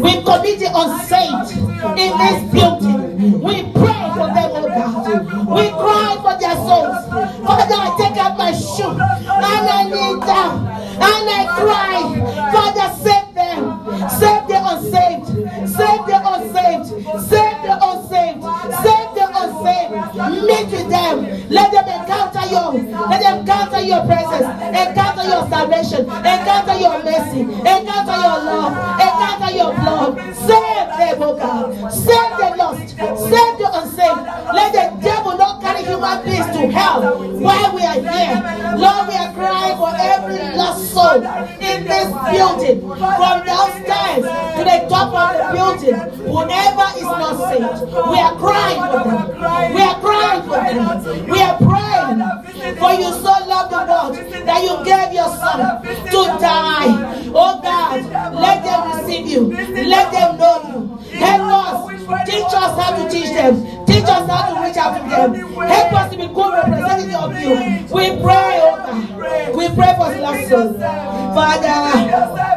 We 0.00 0.12
commit 0.22 0.58
the 0.58 0.70
unsaved 0.74 1.50
in 1.98 2.10
this 2.18 2.38
building. 2.52 3.40
We 3.40 3.54
pray 3.72 4.02
for 4.18 4.28
them, 4.34 4.50
oh 4.52 4.68
God. 4.68 5.06
We 5.54 5.64
cry 5.70 6.10
for 6.22 6.34
their 6.40 6.56
souls. 6.56 6.98
Father, 7.46 7.76
I 7.78 7.88
take 7.98 8.16
out 8.18 8.36
my 8.36 8.52
shoe 8.52 8.90
and 8.90 9.64
I 9.70 9.84
kneel 9.88 10.18
down 10.20 10.66
and 10.66 11.24
I 11.30 11.42
cry. 11.60 11.98
Father, 12.52 12.88
save 13.02 13.28
them. 13.34 13.60
Save 14.10 14.42
the 14.48 14.58
unsaved. 14.72 15.26
Save 15.68 16.02
the 16.06 16.16
unsaved. 16.24 16.86
Save 17.28 17.43
Meet 19.94 20.70
with 20.70 20.88
them. 20.90 21.16
Let 21.50 21.70
them 21.72 21.86
encounter 21.86 22.44
you. 22.50 22.64
Let 23.08 23.20
them 23.22 23.40
encounter 23.40 23.80
your 23.80 24.04
presence. 24.06 24.46
Encounter 24.74 25.24
your 25.24 25.42
salvation. 25.48 26.02
Encounter 26.10 26.74
your 26.78 27.02
mercy. 27.04 27.40
Encounter 27.42 28.18
your 28.18 28.38
love. 28.42 28.72
Encounter 29.00 29.50
your 29.54 29.72
blood. 29.74 30.12
Save 30.34 30.88
them, 30.98 31.22
oh 31.22 31.36
God. 31.36 31.92
Save 31.92 32.32
the 32.38 32.48
lost. 32.58 32.88
Save 33.30 33.54
the 33.58 33.68
unsaved. 33.74 34.22
Let 34.54 34.72
the 34.72 34.84
devil 35.02 35.36
not 35.38 35.60
carry 35.62 35.82
human 35.84 36.24
beings 36.24 36.46
to 36.56 36.66
hell 36.70 37.18
while 37.38 37.74
we 37.74 37.82
are 37.82 38.00
here. 38.00 38.34
Lord, 38.76 39.08
we 39.08 39.14
are 39.14 39.32
crying 39.34 39.76
for 39.76 39.92
every 39.94 40.56
lost 40.56 40.92
soul 40.92 41.22
in 41.22 41.84
this 41.84 42.08
building. 42.32 42.80
From 42.80 43.36
downstairs 43.46 44.24
to 44.58 44.62
the 44.64 44.86
top 44.88 45.12
of 45.14 45.28
the 45.38 45.44
building. 45.54 45.98
Whoever 46.24 46.88
is 46.98 47.02
not 47.04 47.36
saved, 47.50 47.82
we 48.10 48.18
are 48.18 48.36
crying 48.38 48.80
for 48.90 49.00
them. 49.08 49.74
We 49.74 49.82
are 49.82 50.00
crying 50.00 50.42
for 50.42 50.50
them. 50.50 50.53
We 50.64 51.40
are 51.40 51.58
praying. 51.58 52.20
For 52.78 52.92
you 52.94 53.10
so 53.12 53.32
loved 53.46 53.70
the 53.72 53.80
world 53.84 54.14
that 54.46 54.60
you 54.64 54.74
gave 54.84 55.12
your 55.12 55.28
son 55.36 55.82
to 55.84 56.20
die. 56.40 57.20
Oh 57.34 57.60
God, 57.62 58.00
let 58.34 58.64
them 58.64 58.80
receive 58.96 59.26
you. 59.26 59.52
Let 59.86 60.12
them 60.12 60.38
know 60.38 60.56
you. 60.68 61.18
Help 61.18 61.42
us. 61.52 61.94
Teach 62.26 62.42
us 62.44 62.78
how 62.78 62.96
to 62.96 63.10
teach 63.10 63.30
them. 63.34 63.84
Teach 63.86 64.04
us 64.04 64.28
how 64.28 64.54
to 64.54 64.66
reach 64.66 64.76
out 64.76 64.96
to 64.96 65.08
them. 65.08 65.34
Help 65.34 65.92
us 65.92 66.10
to 66.12 66.16
be 66.16 66.26
good 66.26 66.52
representative 66.54 67.14
of 67.14 67.40
you. 67.40 67.50
We 67.94 68.22
pray, 68.22 68.60
oh 68.62 68.76
God. 68.76 69.56
We 69.56 69.68
pray 69.68 69.94
for 69.96 70.08
souls. 70.48 70.76
Father, 71.34 72.53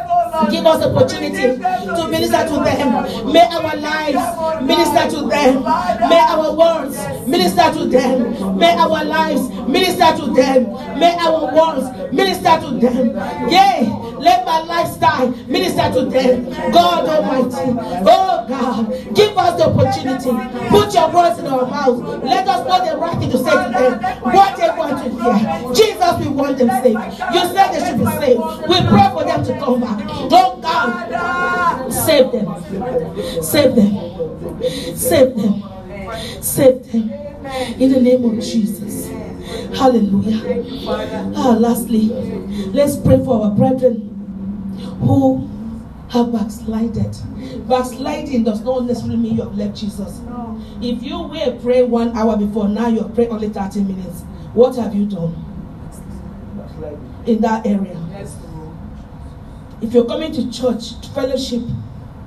give 0.50 0.66
us 0.66 0.82
opportunity 0.82 1.58
to 1.58 2.08
minister 2.08 2.46
to 2.48 2.54
them. 2.62 3.32
May 3.32 3.46
our 3.50 3.76
lives 3.76 4.62
minister 4.62 5.10
to 5.16 5.28
them. 5.28 5.62
May 6.08 6.20
our 6.20 6.52
words 6.54 6.96
minister 7.26 7.72
to 7.72 7.84
them. 7.88 8.58
May 8.58 8.72
our 8.76 9.04
lives 9.04 9.48
minister 9.68 10.16
to 10.18 10.32
them. 10.32 10.64
May 10.98 11.16
our 11.18 11.54
words 11.54 11.97
minister 12.12 12.60
to 12.60 12.70
them. 12.78 13.08
Yea, 13.50 13.88
let 14.18 14.44
my 14.44 14.60
lifestyle 14.62 15.28
minister 15.46 15.92
to 15.92 16.06
them. 16.06 16.50
God 16.72 17.08
Almighty. 17.08 17.70
Oh 18.06 18.46
God, 18.48 19.14
give 19.14 19.36
us 19.36 19.56
the 19.58 19.66
opportunity. 19.68 20.32
Put 20.70 20.94
your 20.94 21.10
words 21.12 21.38
in 21.38 21.46
our 21.46 21.66
mouths. 21.66 22.00
Let 22.24 22.46
us 22.48 22.66
know 22.66 22.90
the 22.90 22.96
right 22.98 23.18
thing 23.18 23.30
to 23.30 23.38
say 23.38 23.50
to 23.50 23.70
them. 23.70 24.00
What 24.22 24.56
they 24.56 24.68
want 24.68 24.98
to 25.02 25.08
hear. 25.10 25.74
Jesus, 25.74 26.18
we 26.20 26.28
want 26.28 26.58
them 26.58 26.70
saved. 26.82 26.98
You 27.34 27.42
said 27.52 27.72
they 27.72 27.80
should 27.86 27.98
be 27.98 28.06
saved. 28.06 28.42
We 28.68 28.76
pray 28.88 29.08
for 29.12 29.24
them 29.24 29.44
to 29.44 29.58
come 29.58 29.80
back. 29.80 29.98
Oh 30.08 30.58
God, 30.60 31.92
save 31.92 32.32
them. 32.32 32.46
Save 33.42 33.74
them. 33.74 33.92
Save 34.96 35.34
them. 35.36 35.62
Save 36.42 36.92
them. 36.92 37.10
In 37.80 37.92
the 37.92 38.00
name 38.00 38.24
of 38.24 38.40
Jesus. 38.40 39.17
Hallelujah. 39.76 40.64
Ah, 41.36 41.56
lastly, 41.58 42.08
let's 42.72 42.96
pray 42.96 43.22
for 43.24 43.44
our 43.44 43.50
brethren 43.50 44.14
who 45.00 45.48
have 46.10 46.32
backslided. 46.32 47.16
Backsliding 47.68 48.44
does 48.44 48.62
not 48.62 48.84
necessarily 48.84 49.16
mean 49.18 49.36
you 49.36 49.42
have 49.42 49.56
left 49.56 49.76
Jesus. 49.76 50.20
If 50.80 51.02
you 51.02 51.22
were 51.22 51.58
pray 51.60 51.82
one 51.82 52.16
hour 52.16 52.36
before, 52.36 52.68
now 52.68 52.88
you 52.88 53.04
pray 53.14 53.28
only 53.28 53.48
30 53.48 53.82
minutes. 53.82 54.22
What 54.54 54.76
have 54.76 54.94
you 54.94 55.06
done 55.06 55.34
in 57.26 57.40
that 57.42 57.66
area? 57.66 57.96
If 59.80 59.92
you're 59.92 60.06
coming 60.06 60.32
to 60.32 60.50
church, 60.50 61.00
to 61.00 61.08
fellowship, 61.10 61.62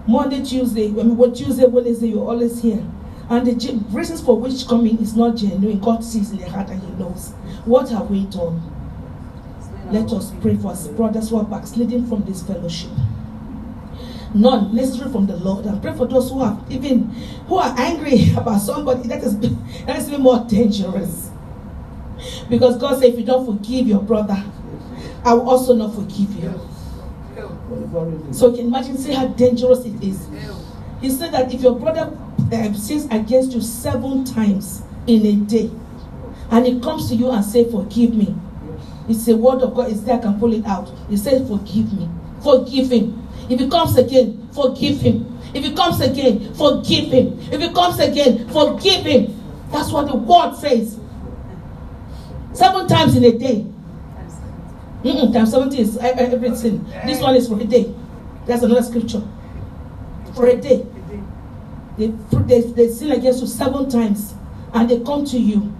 Monday, 0.07 0.43
Tuesday, 0.43 0.87
I 0.87 1.03
mean, 1.03 1.17
what 1.17 1.35
Tuesday, 1.35 1.65
Wednesday, 1.65 2.07
you're 2.09 2.27
always 2.27 2.61
here. 2.61 2.85
And 3.31 3.47
the 3.47 3.77
reasons 3.91 4.21
for 4.21 4.37
which 4.37 4.67
coming 4.67 4.99
is 4.99 5.15
not 5.15 5.37
genuine, 5.37 5.79
God 5.79 6.03
sees 6.03 6.31
in 6.31 6.37
the 6.39 6.49
heart 6.49 6.69
and 6.69 6.83
He 6.83 6.91
knows. 7.01 7.29
What 7.63 7.87
have 7.87 8.11
we 8.11 8.25
done? 8.25 8.61
Let 9.89 10.11
us 10.11 10.33
pray 10.41 10.57
for 10.57 10.73
us 10.73 10.89
brothers 10.89 11.29
who 11.29 11.37
are 11.37 11.45
backsliding 11.45 12.07
from 12.07 12.25
this 12.25 12.43
fellowship. 12.43 12.89
None 14.33 14.75
necessary 14.75 15.09
from 15.13 15.27
the 15.27 15.37
Lord. 15.37 15.65
And 15.65 15.81
pray 15.81 15.95
for 15.95 16.07
those 16.07 16.29
who 16.29 16.43
have 16.43 16.61
even 16.69 17.03
who 17.47 17.55
are 17.55 17.73
angry 17.77 18.33
about 18.37 18.59
somebody. 18.59 19.07
That 19.07 19.23
is 19.23 19.39
that 19.39 19.97
is 19.97 20.09
even 20.09 20.23
more 20.23 20.45
dangerous. 20.49 21.29
Because 22.49 22.77
God 22.77 22.99
said, 22.99 23.13
if 23.13 23.19
you 23.19 23.25
don't 23.25 23.45
forgive 23.45 23.87
your 23.87 24.01
brother, 24.01 24.43
I 25.23 25.33
will 25.35 25.49
also 25.49 25.73
not 25.73 25.95
forgive 25.95 26.35
you. 26.35 26.59
So 28.33 28.49
you 28.49 28.57
can 28.57 28.67
imagine, 28.67 28.97
see 28.97 29.13
how 29.13 29.27
dangerous 29.27 29.85
it 29.85 30.03
is. 30.03 30.27
He 30.99 31.09
said 31.09 31.31
that 31.31 31.51
if 31.51 31.61
your 31.61 31.79
brother 31.79 32.15
um, 32.51 32.75
sins 32.75 33.07
against 33.11 33.53
you 33.53 33.61
seven 33.61 34.23
times 34.25 34.83
in 35.07 35.25
a 35.25 35.35
day, 35.47 35.71
and 36.51 36.65
he 36.65 36.79
comes 36.79 37.09
to 37.09 37.15
you 37.15 37.29
and 37.31 37.43
say, 37.43 37.69
"Forgive 37.69 38.13
me," 38.13 38.35
it's 39.07 39.27
a 39.27 39.35
word 39.35 39.61
of 39.61 39.73
God. 39.73 39.89
It's 39.91 40.01
there. 40.01 40.17
I 40.17 40.19
can 40.19 40.39
pull 40.39 40.53
it 40.53 40.65
out. 40.65 40.91
He 41.09 41.17
says, 41.17 41.47
"Forgive 41.47 41.93
me, 41.93 42.09
forgive 42.43 42.91
him." 42.91 43.27
If 43.49 43.59
he 43.59 43.69
comes 43.69 43.97
again, 43.97 44.47
forgive 44.53 45.01
him. 45.01 45.39
If 45.53 45.63
he 45.65 45.73
comes 45.73 45.99
again, 45.99 46.53
forgive 46.53 47.11
him. 47.11 47.39
If 47.51 47.59
he 47.59 47.69
comes 47.73 47.99
again, 47.99 48.47
forgive 48.49 49.05
him. 49.05 49.37
That's 49.71 49.91
what 49.91 50.07
the 50.07 50.15
word 50.15 50.55
says. 50.55 50.97
Seven 52.53 52.87
times 52.87 53.15
in 53.15 53.23
a 53.23 53.37
day. 53.37 53.65
Mm-mm, 55.03 55.33
times 55.33 55.51
70 55.51 55.79
is 55.79 55.97
everything. 55.97 56.85
This 57.05 57.19
one 57.21 57.35
is 57.35 57.47
for 57.47 57.59
a 57.59 57.63
day. 57.63 57.93
That's 58.45 58.63
another 58.63 58.83
scripture. 58.83 59.23
For 60.35 60.47
a 60.47 60.55
day. 60.55 60.85
They, 61.97 62.07
they, 62.07 62.61
they 62.61 62.89
sin 62.89 63.11
against 63.11 63.41
you 63.41 63.47
seven 63.47 63.89
times 63.89 64.33
and 64.73 64.89
they 64.89 64.99
come 65.01 65.25
to 65.25 65.37
you. 65.37 65.73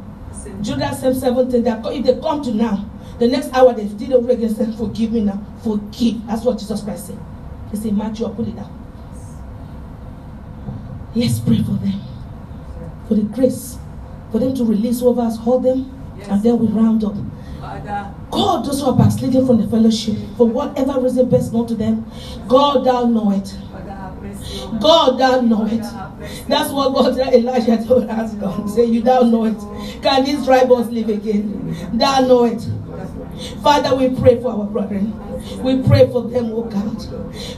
Judas 0.62 1.02
same 1.02 1.14
seven 1.14 1.50
thing. 1.50 1.64
They, 1.64 1.72
if 1.72 2.06
they 2.06 2.20
come 2.20 2.44
to 2.44 2.54
now, 2.54 2.90
the 3.20 3.28
next 3.28 3.54
hour 3.54 3.74
they 3.74 3.86
did 3.86 4.12
over 4.14 4.32
again, 4.32 4.54
say, 4.54 4.72
Forgive 4.76 5.12
me 5.12 5.22
now. 5.22 5.46
Forgive. 5.64 6.26
That's 6.26 6.44
what 6.44 6.58
Jesus 6.58 6.82
Christ 6.82 7.08
said. 7.08 7.20
He 7.70 7.78
said, 7.78 7.96
Matthew, 7.96 8.28
pull 8.30 8.48
it 8.48 8.56
down. 8.56 8.78
Let's 11.14 11.40
pray 11.40 11.62
for 11.62 11.74
them. 11.74 12.02
For 13.08 13.16
the 13.16 13.24
grace. 13.24 13.78
For 14.32 14.40
them 14.40 14.56
to 14.56 14.64
release 14.64 15.02
over 15.02 15.22
us, 15.22 15.38
hold 15.38 15.64
them, 15.64 15.92
and 16.30 16.42
then 16.42 16.58
we 16.58 16.68
round 16.68 17.04
up. 17.04 17.16
God, 18.32 18.66
those 18.66 18.80
who 18.80 18.88
are 18.88 18.98
backsliding 18.98 19.46
from 19.46 19.62
the 19.62 19.68
fellowship, 19.68 20.16
for 20.38 20.48
whatever 20.48 21.00
reason 21.00 21.30
best 21.30 21.54
known 21.54 21.68
to 21.68 21.76
them, 21.76 22.10
God, 22.48 22.86
thou 22.86 23.06
know 23.06 23.32
it. 23.32 23.48
Father, 23.72 23.92
have 23.92 24.22
mercy 24.22 24.62
on 24.62 24.68
us. 24.68 24.71
God, 24.82 25.20
thou 25.20 25.42
know 25.42 25.66
it. 25.66 25.82
That's 26.48 26.72
what 26.72 26.94
God 26.94 27.18
Elijah 27.18 27.84
told 27.86 28.10
us. 28.10 28.34
God 28.36 28.70
say, 28.70 28.86
You 28.86 29.02
thou 29.02 29.22
know 29.22 29.46
it. 29.46 30.02
Can 30.02 30.26
these 30.26 30.44
dry 30.46 30.64
bones 30.66 30.90
live 30.92 31.10
again? 31.10 31.76
Thou 31.94 32.22
know 32.22 32.46
it. 32.46 32.62
Father, 33.64 33.96
we 33.96 34.10
pray 34.20 34.40
for 34.42 34.52
our 34.52 34.66
brethren. 34.66 35.14
We 35.64 35.82
pray 35.82 36.08
for 36.08 36.24
them, 36.24 36.52
oh 36.52 36.64
God. 36.64 37.02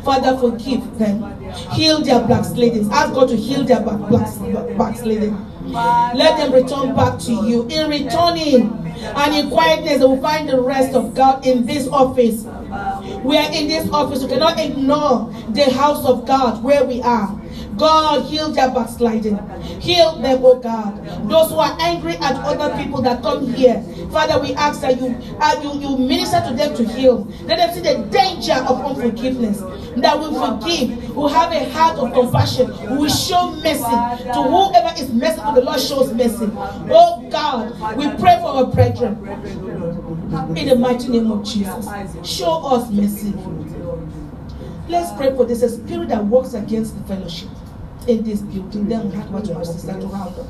Father, 0.04 0.38
forgive 0.38 0.98
them. 0.98 1.24
Heal 1.72 2.02
their 2.02 2.26
backslidings. 2.26 2.90
Ask 2.90 3.14
God 3.14 3.30
to 3.30 3.36
heal 3.36 3.64
their 3.64 3.82
back, 3.82 4.00
back, 4.10 4.78
backsliding. 4.78 5.36
Let 5.72 6.38
them 6.38 6.54
return 6.54 6.96
back 6.96 7.20
to 7.22 7.32
you. 7.32 7.68
In 7.70 7.90
returning 7.90 8.72
and 8.72 9.36
in 9.36 9.50
quietness, 9.50 10.00
they 10.00 10.06
will 10.06 10.22
find 10.22 10.48
the 10.48 10.62
rest 10.62 10.94
of 10.94 11.14
God 11.16 11.46
in 11.46 11.66
this 11.66 11.88
office. 11.88 12.46
We 13.24 13.38
are 13.38 13.52
in 13.54 13.68
this 13.68 13.90
office. 13.92 14.24
We 14.24 14.30
cannot 14.30 14.60
ignore 14.60 15.32
the 15.50 15.72
house 15.72 16.06
of 16.06 16.26
God 16.28 16.64
where 16.64 16.84
we 16.84 17.02
are. 17.02 17.40
God, 17.78 18.26
heal 18.26 18.52
their 18.52 18.70
backsliding. 18.70 19.38
Heal 19.82 20.18
them, 20.22 20.42
oh 20.44 20.60
God. 20.60 21.04
Those 21.30 21.50
who 21.50 21.58
are 21.58 21.76
angry 21.80 22.14
at 22.18 22.36
other 22.36 22.76
people 22.82 23.02
that 23.02 23.22
come 23.24 23.52
here. 23.54 23.82
Father, 24.12 24.40
we 24.40 24.54
ask 24.54 24.82
that 24.82 25.02
you, 25.02 25.08
uh, 25.40 25.60
you, 25.64 25.80
you 25.82 25.98
minister 25.98 26.40
to 26.48 26.54
them 26.54 26.76
to 26.76 26.88
heal. 26.88 27.26
Let 27.46 27.58
them 27.58 27.74
see 27.74 27.82
the 27.82 28.06
danger 28.12 28.54
of 28.54 28.86
unforgiveness. 28.86 29.60
That 29.98 30.20
we 30.20 30.26
forgive. 30.38 31.16
We 31.16 31.32
have 31.32 31.52
a 31.52 31.70
heart 31.72 31.98
of 31.98 32.14
compassion. 32.14 32.68
We 33.00 33.10
show 33.10 33.52
mercy 33.52 33.80
to 33.82 34.44
whoever 34.44 34.94
is 35.02 35.12
merciful. 35.12 35.54
The 35.54 35.62
Lord 35.62 35.80
shows 35.80 36.14
mercy. 36.14 36.52
Oh 36.92 37.28
God, 37.32 37.98
we 37.98 38.06
pray 38.22 38.38
for 38.40 38.50
our 38.50 38.66
brethren. 38.68 39.18
In 40.34 40.67
the 40.67 40.76
mighty 40.76 41.10
name 41.10 41.32
of 41.32 41.43
Jesus. 41.46 41.88
Show 42.28 42.65
us 42.67 42.89
mercy. 42.89 43.34
Let's 44.88 45.12
pray 45.17 45.36
for 45.36 45.46
this 45.46 45.62
a 45.62 45.69
spirit 45.69 46.10
that 46.10 46.26
works 46.26 46.54
against 46.54 46.98
the 46.98 47.04
fellowship 47.15 47.50
in 48.08 48.24
this 48.24 48.41
building. 48.41 48.88
Then 48.88 49.10
we 49.10 49.15
have 49.15 49.30
what 49.32 49.50
our 49.52 49.63
sister 49.63 49.93
to 50.00 50.08
round 50.08 50.38
up. 50.39 50.48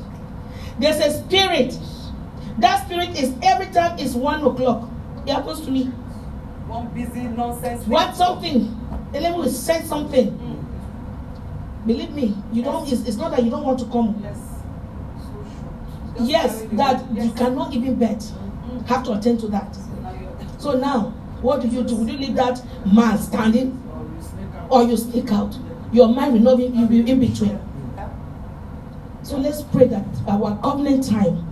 There's 0.78 0.96
a 0.96 1.22
spirit 1.24 1.78
That 2.58 2.86
spirit 2.86 3.18
is 3.20 3.34
every 3.42 3.66
time 3.66 3.98
it's 3.98 4.14
one 4.14 4.44
o'clock. 4.44 4.88
It 5.26 5.32
happens 5.32 5.60
to 5.62 5.70
me. 5.70 5.84
One 6.66 6.88
busy 6.94 7.22
nonsense. 7.24 7.86
What 7.86 8.14
something? 8.16 8.80
Devil 9.12 9.38
will 9.38 9.48
send 9.48 9.86
something. 9.86 10.30
Mm. 10.30 11.86
Believe 11.86 12.10
me, 12.12 12.36
you 12.52 12.62
don't. 12.62 12.90
It's, 12.90 13.06
it's 13.06 13.16
not 13.16 13.30
that 13.32 13.42
you 13.44 13.50
don't 13.50 13.64
want 13.64 13.78
to 13.80 13.84
come. 13.86 14.18
Yes. 14.22 14.38
So. 16.16 16.24
Yes, 16.24 16.62
that 16.72 17.06
weight. 17.10 17.22
you 17.22 17.28
Yes. 17.30 17.38
cannot 17.38 17.72
even 17.74 17.94
bet. 17.96 18.32
Have 18.86 19.02
to 19.04 19.12
attend 19.12 19.40
to 19.40 19.48
that. 19.48 19.74
So 19.74 19.82
now 20.02 20.10
you're- 20.12 20.28
So 20.58 20.72
now, 20.78 21.12
what 21.42 21.60
do 21.62 21.68
you 21.68 21.82
do? 21.82 21.96
Will 21.96 22.08
you 22.08 22.18
leave 22.18 22.34
that 22.36 22.62
man 22.90 23.18
standing, 23.18 23.78
or 24.70 24.82
you 24.84 24.96
sneak 24.96 25.30
out? 25.32 25.56
Your 25.92 26.08
mind 26.08 26.32
will 26.34 26.40
not 26.40 26.56
be, 26.58 26.66
in 26.66 27.20
between. 27.20 27.58
So 29.22 29.38
let's 29.38 29.62
pray 29.62 29.86
that 29.86 30.04
our 30.28 30.56
covenant 30.62 31.08
time, 31.08 31.46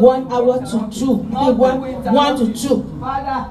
one 0.00 0.30
hour 0.32 0.58
to 0.58 0.88
two, 0.90 1.12
one, 1.14 1.80
one 2.12 2.36
to 2.38 2.52
two. 2.52 2.84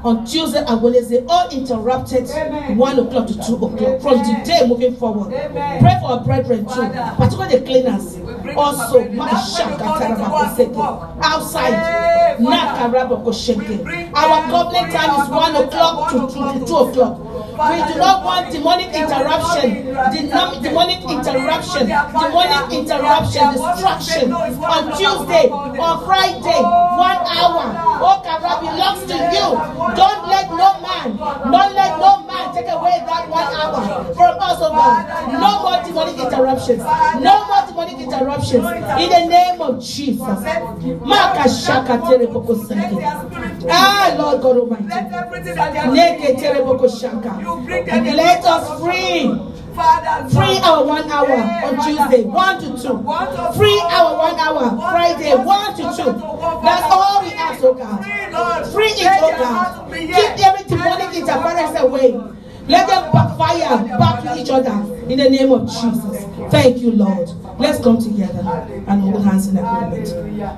On 0.03 0.25
Tuesday 0.25 0.63
and 0.65 0.81
Wednesday, 0.81 1.23
all 1.27 1.49
interrupted 1.49 2.29
one 2.77 2.99
o'clock 2.99 3.27
to 3.27 3.33
two 3.45 3.55
o'clock 3.55 4.01
from 4.01 4.23
today 4.23 4.67
moving 4.67 4.95
forward. 4.95 5.31
Pray 5.31 5.97
for 6.01 6.11
our 6.11 6.23
brethren 6.23 6.65
too, 6.65 6.89
particularly 7.17 7.57
the 7.59 7.65
cleaners. 7.65 8.17
Also, 8.57 8.99
up 9.01 9.11
our 9.11 9.11
brethren. 9.11 9.13
That's 9.13 9.13
when 9.13 9.13
you 9.13 9.19
Mashaka 9.21 9.77
call 9.79 9.99
them 9.99 10.11
to 10.11 10.17
go 10.17 10.37
and 10.37 10.57
Tarabakoseke. 10.57 10.73
walk. 10.73 11.09
outside, 11.21 11.73
Our 14.15 14.37
bring 14.71 14.89
time 14.91 15.21
is 15.21 15.29
one 15.29 15.55
o'clock 15.55 16.11
to 16.11 16.17
two 16.65 16.75
o'clock. 16.75 17.17
We 17.61 17.77
do 17.93 17.99
not 17.99 18.23
want 18.25 18.51
demonic 18.51 18.89
interruption, 18.95 19.85
demonic, 20.63 21.01
interruption, 21.05 21.87
demonic 21.87 22.73
interruption, 22.73 23.53
destruction 23.53 24.29
"No, 24.29 24.43
it's 24.45 24.57
one 24.57 24.71
on 24.71 24.97
Tuesday, 24.97 25.45
I 25.45 25.53
will 25.53 25.59
not 25.59 25.69
call 25.69 25.73
them." 25.73 25.79
on 25.79 26.05
Friday, 26.05 26.61
one 26.97 27.21
hour. 27.37 27.61
Father. 27.61 28.01
Oh, 28.01 28.17
belongs 28.61 29.01
to 29.11 29.17
you. 29.35 29.47
Don't 29.95 30.23
let 30.27 30.49
no 30.49 30.69
man, 30.81 31.17
don't 31.17 31.73
let 31.75 31.99
no 31.99 32.11
man 32.25 32.30
take 32.53 32.67
away 32.71 32.97
that 33.05 33.29
one 33.29 33.53
hour 33.53 34.13
from 34.13 34.35
us, 34.41 34.57
oh 34.61 34.71
God. 34.71 35.31
No 35.41 35.61
more 35.63 35.83
demonic 35.83 36.17
interruptions. 36.19 36.79
No 37.21 37.35
more 37.47 37.63
demonic 37.67 37.99
interruptions. 37.99 38.65
In 38.65 39.09
the 39.09 39.25
name 39.29 39.61
of 39.61 39.83
Jesus. 39.83 40.39
Maka 41.05 41.49
shaka 41.49 42.01
tere 42.07 42.27
boko 42.27 42.53
Let 42.53 42.67
seke. 42.67 42.95
their 42.99 43.15
spirit 43.25 43.65
Ah, 43.69 44.15
Lord 44.17 44.41
God 44.41 44.57
Almighty. 44.57 44.85
Neke 44.85 46.19
doing 46.19 46.37
tere 46.39 46.55
here, 46.55 46.65
boko 46.65 46.87
shaka. 46.87 47.31
Them 47.85 48.05
Let 48.15 48.45
us 48.45 48.81
free. 48.81 49.51
Father, 49.75 50.29
Free 50.29 50.57
our 50.63 50.83
one 50.83 51.09
hour 51.09 51.27
Yeah, 51.27 51.63
on. 51.65 51.79
Tuesday, 51.79 52.23
one 52.23 52.59
to 52.59 52.81
two. 52.81 52.93
One 52.93 53.53
Free 53.55 53.81
hour 53.89 54.17
one 54.17 54.37
hour 54.39 54.75
One 54.75 54.91
Friday, 54.91 55.35
one 55.35 55.71
to 55.75 55.83
two. 55.95 56.11
That's 56.61 56.87
all 56.91 57.23
we 57.23 57.31
ask, 57.33 57.63
oh 57.63 57.73
God. 57.73 58.03
Free, 58.73 58.91
it, 58.91 59.07
oh 59.21 59.31
God. 59.31 59.89
Keep 59.91 60.45
every 60.45 60.63
demonic 60.67 61.15
interference 61.15 61.79
away. 61.79 62.30
Let 62.71 62.87
them 62.87 63.11
backfire 63.11 63.97
back 63.99 64.23
to 64.23 64.41
each 64.41 64.49
other 64.49 64.71
in 65.11 65.17
the 65.19 65.29
name 65.29 65.51
of 65.51 65.67
Jesus. 65.67 66.23
Thank 66.51 66.77
you, 66.77 66.91
Lord. 66.91 67.29
Let's 67.59 67.83
come 67.83 68.01
together 68.01 68.39
and 68.87 69.01
hold 69.01 69.23
hands 69.25 69.47
in 69.49 69.57
agreement. 69.57 70.07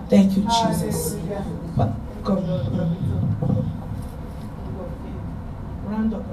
Thank 0.09 0.37
you, 0.37 0.43
Jesus. 0.43 1.15
But 1.75 1.89
come. 2.23 2.45
Round 5.87 6.13
up, 6.13 6.23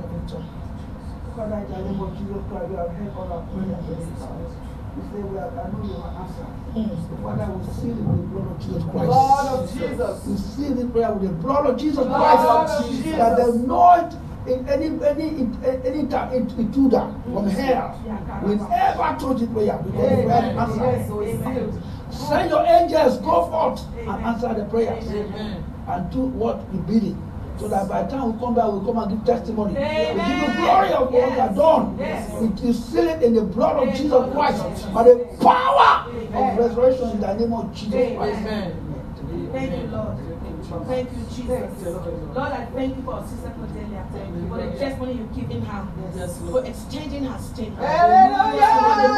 Father, 1.36 1.56
in 1.56 1.72
the 1.72 1.78
name 1.90 2.00
of 2.00 2.18
Jesus 2.18 2.42
Christ, 2.50 2.68
we 2.68 2.76
have 2.76 2.90
heard 2.90 3.12
all 3.16 3.32
our 3.32 3.42
prayers 3.48 3.88
in 3.88 4.10
this 4.10 4.20
house. 4.20 4.52
We 4.96 5.02
say 5.08 5.22
we 5.24 5.38
have, 5.38 5.56
I 5.56 5.70
know 5.70 5.80
you 5.80 5.94
will 5.96 6.12
answer. 6.20 6.46
Mm. 6.76 7.22
Father, 7.22 7.52
we 7.52 7.64
seal 7.72 7.96
it 7.96 8.04
with 8.04 8.20
the 8.20 8.26
blood 8.28 8.50
of 8.50 8.58
Jesus 8.60 8.82
Christ. 8.84 9.06
Blood 9.06 9.46
of 9.48 9.72
Jesus. 9.72 10.26
We 10.26 10.36
seal 10.36 10.74
this 10.74 10.90
prayer 10.92 11.12
with 11.12 11.22
the 11.22 11.36
blood 11.36 11.66
of 11.66 11.80
Jesus 11.80 12.04
Blood 12.04 12.66
Christ. 12.66 12.80
of 12.84 12.90
Jesus. 12.90 13.16
That 13.16 13.36
the 13.38 13.46
Lord 13.46 14.14
in 14.46 14.68
any 14.68 14.86
any 15.04 15.48
eh, 15.64 15.80
any 15.84 16.06
time 16.06 16.32
intruder 16.32 17.12
from 17.24 17.46
hell 17.48 18.40
will 18.42 18.72
ever 18.72 19.18
touch 19.20 19.40
this 19.40 19.48
prayer 19.50 19.78
because 19.84 20.10
the 20.10 20.22
prayer 20.24 20.50
is 20.50 20.56
Amen. 20.56 20.58
answered. 20.58 20.80
Yes, 20.80 21.08
so 21.08 21.20
it's 21.20 21.44
sealed. 21.44 21.82
Send 22.10 22.50
your 22.50 22.66
angels, 22.66 23.18
go 23.18 23.46
forth 23.50 23.86
and 23.96 24.24
answer 24.24 24.54
the 24.54 24.64
prayers 24.64 25.06
and 25.06 26.10
do 26.10 26.20
what 26.20 26.60
you 26.72 26.78
bidding. 26.80 27.26
So 27.58 27.68
that 27.68 27.88
by 27.90 28.02
the 28.04 28.08
time 28.08 28.32
we 28.32 28.38
come 28.40 28.54
back, 28.54 28.72
we 28.72 28.80
come 28.86 28.98
and 28.98 29.10
give 29.10 29.26
testimony. 29.26 29.74
We 29.74 29.80
give 29.80 30.16
the 30.16 30.52
glory 30.56 30.92
of 30.94 31.12
what 31.12 31.28
you 31.28 31.40
have 31.40 31.54
done. 31.54 31.98
Yes. 31.98 32.40
We 32.40 32.48
we 32.48 32.72
seal 32.72 33.08
it 33.08 33.22
in 33.22 33.34
the 33.34 33.42
blood 33.42 33.76
of 33.76 33.88
Amen. 33.88 33.96
Jesus 33.96 34.32
Christ 34.32 34.94
by 34.94 35.02
the 35.04 35.36
power 35.40 36.08
Amen. 36.08 36.32
of 36.34 36.58
resurrection 36.58 37.10
in 37.10 37.20
the 37.20 37.34
name 37.34 37.52
of 37.52 37.74
Jesus 37.74 38.16
Christ. 38.16 38.38
Amen. 38.38 38.90
Thank 39.52 39.76
you, 39.76 39.88
Lord. 39.88 40.16
Thank 40.70 41.10
you, 41.10 41.24
Jesus. 41.34 41.82
Lord, 41.82 42.52
I 42.52 42.64
thank 42.66 42.96
you 42.96 43.02
for 43.02 43.14
our 43.14 43.26
sister 43.26 43.50
Cordelia. 43.58 44.06
Thank 44.12 44.36
you 44.36 44.48
for 44.48 44.56
the 44.58 44.78
testimony 44.78 45.12
you've 45.14 45.34
given 45.34 45.62
her. 45.62 45.86
For 46.50 46.64
exchanging 46.64 47.24
her 47.24 47.38
statement. 47.38 47.78
Hallelujah. 47.80 49.10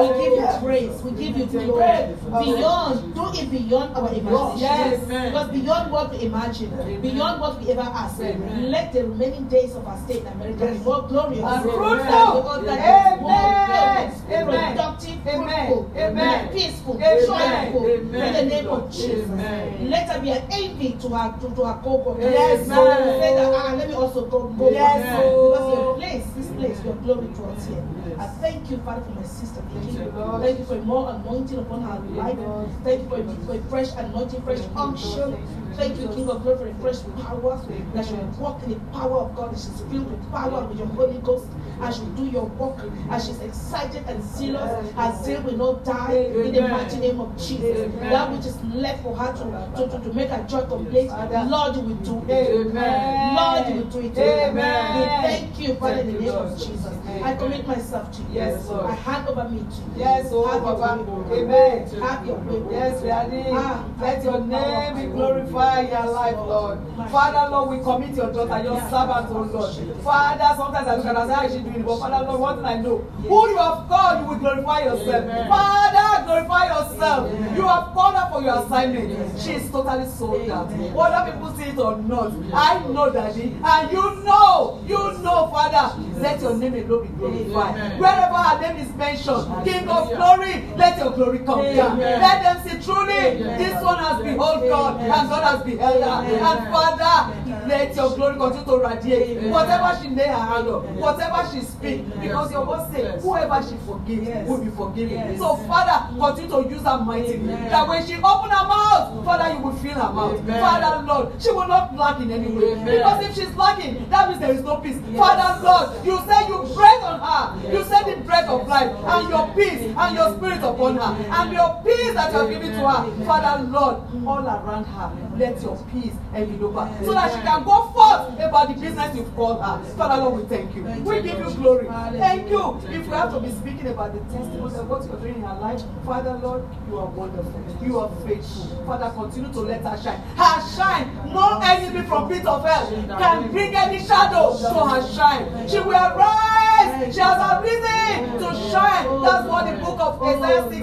We 0.00 0.08
give 0.24 0.32
you 0.40 0.48
praise. 0.64 1.02
We 1.02 1.10
give 1.12 1.36
you 1.36 1.46
glory. 1.46 2.14
Beyond, 2.44 3.14
do 3.14 3.24
it 3.34 3.50
beyond 3.50 3.96
our 3.96 4.08
imagination. 4.08 4.58
Yes. 4.58 5.00
Because 5.04 5.50
beyond 5.50 5.92
what 5.92 6.10
we 6.12 6.22
imagine, 6.22 6.70
beyond 7.02 7.40
what 7.40 7.60
we 7.60 7.70
ever 7.72 7.80
ask, 7.82 8.20
Amen. 8.20 8.70
let 8.70 8.92
the 8.92 9.04
remaining 9.04 9.48
days 9.48 9.74
of 9.74 9.86
our 9.86 9.98
stay 10.04 10.20
in 10.20 10.26
America 10.28 10.66
be 10.66 10.78
more 10.78 11.06
glorious. 11.08 11.44
And 11.44 11.62
fruitful. 11.62 11.96
Because 11.98 12.64
that 12.64 13.16
is 13.16 13.20
more 13.20 13.32
Amen. 13.32 14.12
Amen. 14.30 14.72
productive, 14.72 15.26
Amen. 15.26 15.66
fruitful, 15.66 15.92
Amen. 15.96 16.48
peaceful, 16.52 16.94
Amen. 16.96 17.26
joyful. 17.72 17.86
In 17.86 18.10
the 18.12 18.44
name 18.44 18.68
of 18.68 18.90
Jesus. 18.92 19.28
Amen. 19.30 19.90
Let 19.90 20.08
her 20.08 20.20
be 20.20 20.30
an 20.30 20.37
envy 20.50 20.92
to 21.00 21.08
her 21.08 21.38
to, 21.40 21.54
to 21.54 21.64
her 21.64 21.80
co-workers. 21.82 22.24
Yes, 22.32 22.66
So 22.66 22.84
say 23.20 23.34
that 23.34 23.52
ah, 23.54 23.74
let 23.74 23.88
me 23.88 23.94
also 23.94 24.26
go 24.26 24.48
go 24.48 24.70
Yes, 24.70 25.02
back. 25.02 25.24
Lord. 25.24 25.52
Because 25.52 25.72
your 25.72 25.94
place, 25.96 26.26
this 26.36 26.48
place, 26.56 26.84
your 26.84 26.94
glory 26.94 27.26
dwells 27.28 27.66
here. 27.66 27.82
I 28.18 28.26
thank 28.42 28.70
you, 28.70 28.78
Father, 28.78 29.02
for 29.02 29.10
my 29.12 29.22
sister. 29.22 29.62
Thank 29.72 29.92
you. 29.92 30.12
Thank 30.40 30.58
you 30.58 30.64
for 30.64 30.76
more 30.82 31.10
anointing 31.10 31.58
upon 31.58 31.82
her 31.82 31.98
life. 32.16 32.38
Thank 32.82 33.02
you 33.02 33.08
for, 33.08 33.46
for 33.46 33.54
a 33.54 33.62
fresh 33.70 33.90
anointing, 33.96 34.42
fresh 34.42 34.60
unction. 34.76 35.36
Thank 35.74 36.00
you, 36.00 36.08
King 36.08 36.28
of 36.28 36.42
Glory, 36.42 36.58
for 36.58 36.68
a 36.68 36.74
fresh 36.92 37.00
power. 37.22 37.60
That 37.94 38.04
she 38.06 38.14
walk 38.40 38.62
in 38.64 38.70
the 38.70 38.80
power 38.92 39.18
of 39.18 39.36
God. 39.36 39.52
That 39.52 39.58
she's 39.60 39.80
filled 39.90 40.10
with 40.10 40.30
power 40.32 40.64
with 40.66 40.78
your 40.78 40.88
Holy 40.88 41.18
Ghost. 41.20 41.46
And 41.80 41.94
she'll 41.94 42.04
do 42.16 42.24
your 42.26 42.44
work. 42.44 42.78
And 43.10 43.22
she's 43.22 43.40
excited 43.40 44.04
and 44.08 44.22
zealous. 44.22 44.90
Her 44.94 45.24
zeal 45.24 45.42
will 45.42 45.56
not 45.56 45.84
die 45.84 46.14
in 46.14 46.52
the 46.52 46.62
mighty 46.62 46.96
name 46.98 47.20
of 47.20 47.36
Jesus. 47.38 47.92
That 48.00 48.30
which 48.32 48.46
is 48.46 48.56
left 48.74 49.02
for 49.02 49.16
her 49.16 49.32
to, 49.32 49.44
to, 49.76 49.88
to, 49.98 50.04
to 50.04 50.12
make 50.14 50.28
her 50.30 50.42
joy 50.48 50.62
complete, 50.62 51.10
Lord, 51.10 51.76
you 51.76 51.82
will 51.82 51.96
do 51.96 52.24
it. 52.28 52.74
Lord, 52.74 53.68
you 53.68 53.74
will 53.76 53.90
do 53.90 53.98
it. 54.00 54.14
We 54.14 55.04
thank 55.28 55.58
you, 55.58 55.74
Father, 55.74 56.00
in 56.00 56.12
the 56.14 56.20
name 56.20 56.30
of 56.30 56.58
Jesus. 56.58 56.87
I 57.22 57.34
commit 57.36 57.66
myself 57.66 58.10
to 58.12 58.22
you. 58.22 58.28
Yes, 58.32 58.66
Lord. 58.68 58.86
I 58.86 58.94
hand 58.94 59.28
over 59.28 59.48
me 59.48 59.58
to 59.58 59.64
you. 59.64 59.92
Yes, 59.96 60.28
oh, 60.32 60.46
Have 60.46 60.62
your. 60.64 61.38
Amen. 61.38 61.88
Have 62.00 62.26
your 62.26 62.36
way. 62.36 62.72
Yes, 62.72 63.02
Daddy. 63.02 63.44
Ah, 63.50 63.84
Let 64.00 64.24
your 64.24 64.40
name 64.44 64.96
be 64.96 65.12
glorified 65.12 65.84
in 65.86 65.90
your 65.90 66.10
life, 66.12 66.36
Lord. 66.36 66.78
Father, 67.10 67.50
Lord, 67.50 67.70
we 67.78 67.84
commit 67.84 68.14
your 68.16 68.32
daughter, 68.32 68.62
your 68.62 68.80
servant, 68.90 69.26
oh 69.30 69.48
Lord. 69.52 70.02
Father, 70.02 70.48
sometimes 70.56 70.88
I 70.88 70.96
look 70.96 71.06
at 71.06 71.16
her 71.16 71.22
and 71.22 71.30
say, 71.30 71.34
how 71.36 71.44
is 71.46 71.52
she 71.52 71.58
doing? 71.60 71.82
But 71.82 71.98
Father, 71.98 72.26
Lord, 72.26 72.40
one 72.40 72.56
thing 72.56 72.66
I 72.66 72.76
know, 72.80 72.98
who 72.98 73.48
you 73.48 73.56
have 73.56 73.88
called, 73.88 74.20
you 74.20 74.26
will 74.28 74.38
glorify 74.38 74.80
yourself. 74.84 75.24
Father, 75.48 76.07
glorify 76.28 76.66
yourself. 76.68 77.56
You 77.56 77.66
have 77.66 77.94
called 77.94 78.14
her 78.14 78.28
for 78.30 78.42
your 78.42 78.62
assignment. 78.62 79.40
She 79.40 79.52
is 79.52 79.70
totally 79.70 80.06
sold 80.06 80.50
out. 80.50 80.68
Whether 80.68 81.32
people 81.32 81.54
see 81.56 81.70
it 81.72 81.78
or 81.78 81.96
not, 81.96 82.32
I 82.52 82.86
know, 82.86 83.10
Daddy. 83.10 83.56
And 83.64 83.90
you 83.90 84.04
know, 84.24 84.84
you 84.86 84.98
know, 85.24 85.48
Father, 85.48 85.84
let 86.20 86.40
your 86.42 86.56
name 86.56 86.74
alone 86.74 87.06
be 87.06 87.12
glorified. 87.16 87.98
Wherever 87.98 88.34
her 88.36 88.60
name 88.60 88.76
is 88.84 88.94
mentioned, 88.94 89.64
King 89.64 89.88
of 89.88 90.08
glory, 90.08 90.54
let 90.76 90.98
your 90.98 91.12
glory 91.12 91.38
come 91.40 91.64
down. 91.64 91.96
Amen. 91.96 92.20
Let 92.20 92.42
them 92.42 92.56
see 92.64 92.76
truly 92.84 93.42
this 93.56 93.82
one 93.82 93.98
has 93.98 94.22
beheld 94.22 94.68
God 94.68 95.00
and 95.00 95.28
God 95.28 95.42
has 95.44 95.62
beheld 95.64 96.02
her. 96.02 96.18
And 96.28 96.60
Father, 96.74 97.47
let 97.68 97.94
your 97.94 98.14
glory 98.16 98.36
continue 98.36 98.64
to 98.64 98.78
radiate. 98.78 99.42
Whatever 99.50 99.98
she 100.02 100.08
lay 100.08 100.26
her 100.26 100.32
hand 100.50 100.68
on, 100.68 100.96
whatever 100.96 101.48
she 101.52 101.60
speaks, 101.60 102.00
Amen. 102.00 102.20
because 102.20 102.50
your 102.52 102.64
word 102.66 102.90
says, 102.92 103.22
whoever 103.22 103.62
she 103.62 103.76
forgives 103.86 104.48
will 104.48 104.64
be 104.64 104.70
forgiven. 104.70 105.38
So, 105.38 105.56
Father, 105.68 106.16
continue 106.18 106.50
to 106.50 106.68
use 106.74 106.82
her 106.82 106.98
mightily. 106.98 107.34
Amen. 107.34 107.68
That 107.70 107.86
when 107.88 108.06
she 108.06 108.14
open 108.14 108.50
her 108.50 108.66
mouth, 108.66 109.24
Father, 109.24 109.54
you 109.54 109.60
will 109.60 109.76
fill 109.76 109.94
her 109.94 110.12
mouth. 110.12 110.46
Father, 110.46 111.06
Lord, 111.06 111.42
she 111.42 111.50
will 111.50 111.68
not 111.68 111.94
lack 111.94 112.20
in 112.20 112.30
any 112.30 112.48
way. 112.50 112.74
Because 112.84 113.24
if 113.28 113.34
she's 113.36 113.54
lacking, 113.54 114.08
that 114.10 114.28
means 114.28 114.40
there 114.40 114.52
is 114.52 114.62
no 114.62 114.76
peace. 114.78 114.98
Father, 115.16 115.62
Lord, 115.62 116.04
you 116.04 116.16
say 116.26 116.48
you 116.48 116.58
breathe 116.74 117.04
on 117.04 117.20
her. 117.20 117.72
You 117.72 117.84
say 117.84 118.14
the 118.14 118.20
breath 118.22 118.48
of 118.48 118.66
life 118.66 118.90
and 118.96 119.28
your 119.28 119.46
peace 119.54 119.92
and 119.96 120.16
your 120.16 120.36
spirit 120.36 120.62
upon 120.62 120.96
her 120.96 121.12
and 121.34 121.52
your 121.52 121.82
peace 121.84 122.14
that 122.14 122.32
you 122.32 122.38
have 122.38 122.50
given 122.50 122.72
to 122.72 122.88
her. 122.88 123.24
Father, 123.24 123.62
Lord, 123.64 123.96
all 124.26 124.46
around 124.46 124.84
her, 124.84 125.10
let 125.38 125.62
your 125.62 125.76
peace 125.92 126.14
envelope 126.34 126.74
her 126.74 127.04
so 127.04 127.12
that 127.14 127.30
she 127.32 127.40
can 127.42 127.58
can 127.58 127.64
go 127.64 127.90
forth 127.90 128.34
about 128.38 128.68
the 128.68 128.74
business 128.74 129.16
you've 129.16 129.34
called 129.34 129.62
her. 129.62 129.82
Father 129.96 130.22
Lord, 130.22 130.42
we 130.42 130.48
thank 130.48 130.74
you. 130.74 130.82
We 130.82 131.22
give 131.22 131.38
you 131.38 131.54
glory. 131.54 131.86
Thank 131.86 132.50
you. 132.50 132.80
If 132.88 133.06
we 133.06 133.12
have 133.14 133.32
to 133.32 133.40
be 133.40 133.50
speaking 133.50 133.88
about 133.88 134.12
the 134.12 134.20
testimony 134.32 134.74
of 134.76 134.88
what 134.88 135.04
you're 135.06 135.16
doing 135.20 135.34
in 135.36 135.42
her 135.42 135.58
life, 135.58 135.82
Father 136.04 136.34
Lord, 136.42 136.64
you 136.88 136.98
are 136.98 137.06
wonderful. 137.06 137.64
You 137.82 138.00
are 138.00 138.10
faithful. 138.26 138.84
Father, 138.86 139.10
continue 139.14 139.52
to 139.52 139.60
let 139.60 139.82
her 139.82 139.96
shine. 140.02 140.20
Her 140.36 140.60
shine, 140.76 141.14
no 141.32 141.60
enemy 141.62 142.06
from 142.06 142.28
pit 142.28 142.46
of 142.46 142.64
hell 142.64 142.86
can 143.18 143.50
bring 143.50 143.74
any 143.74 143.98
shadow 143.98 144.56
to 144.56 144.86
her 144.86 145.12
shine. 145.12 145.68
She 145.68 145.78
will 145.80 145.94
arise. 145.94 146.67
She 147.12 147.20
has 147.20 147.38
arisen 147.62 148.38
to 148.38 148.48
shine. 148.70 149.22
That's 149.22 149.48
what 149.48 149.64
the 149.66 149.76
book 149.84 149.98
of 150.00 150.22
Isaiah 150.22 150.62
60, 150.68 150.82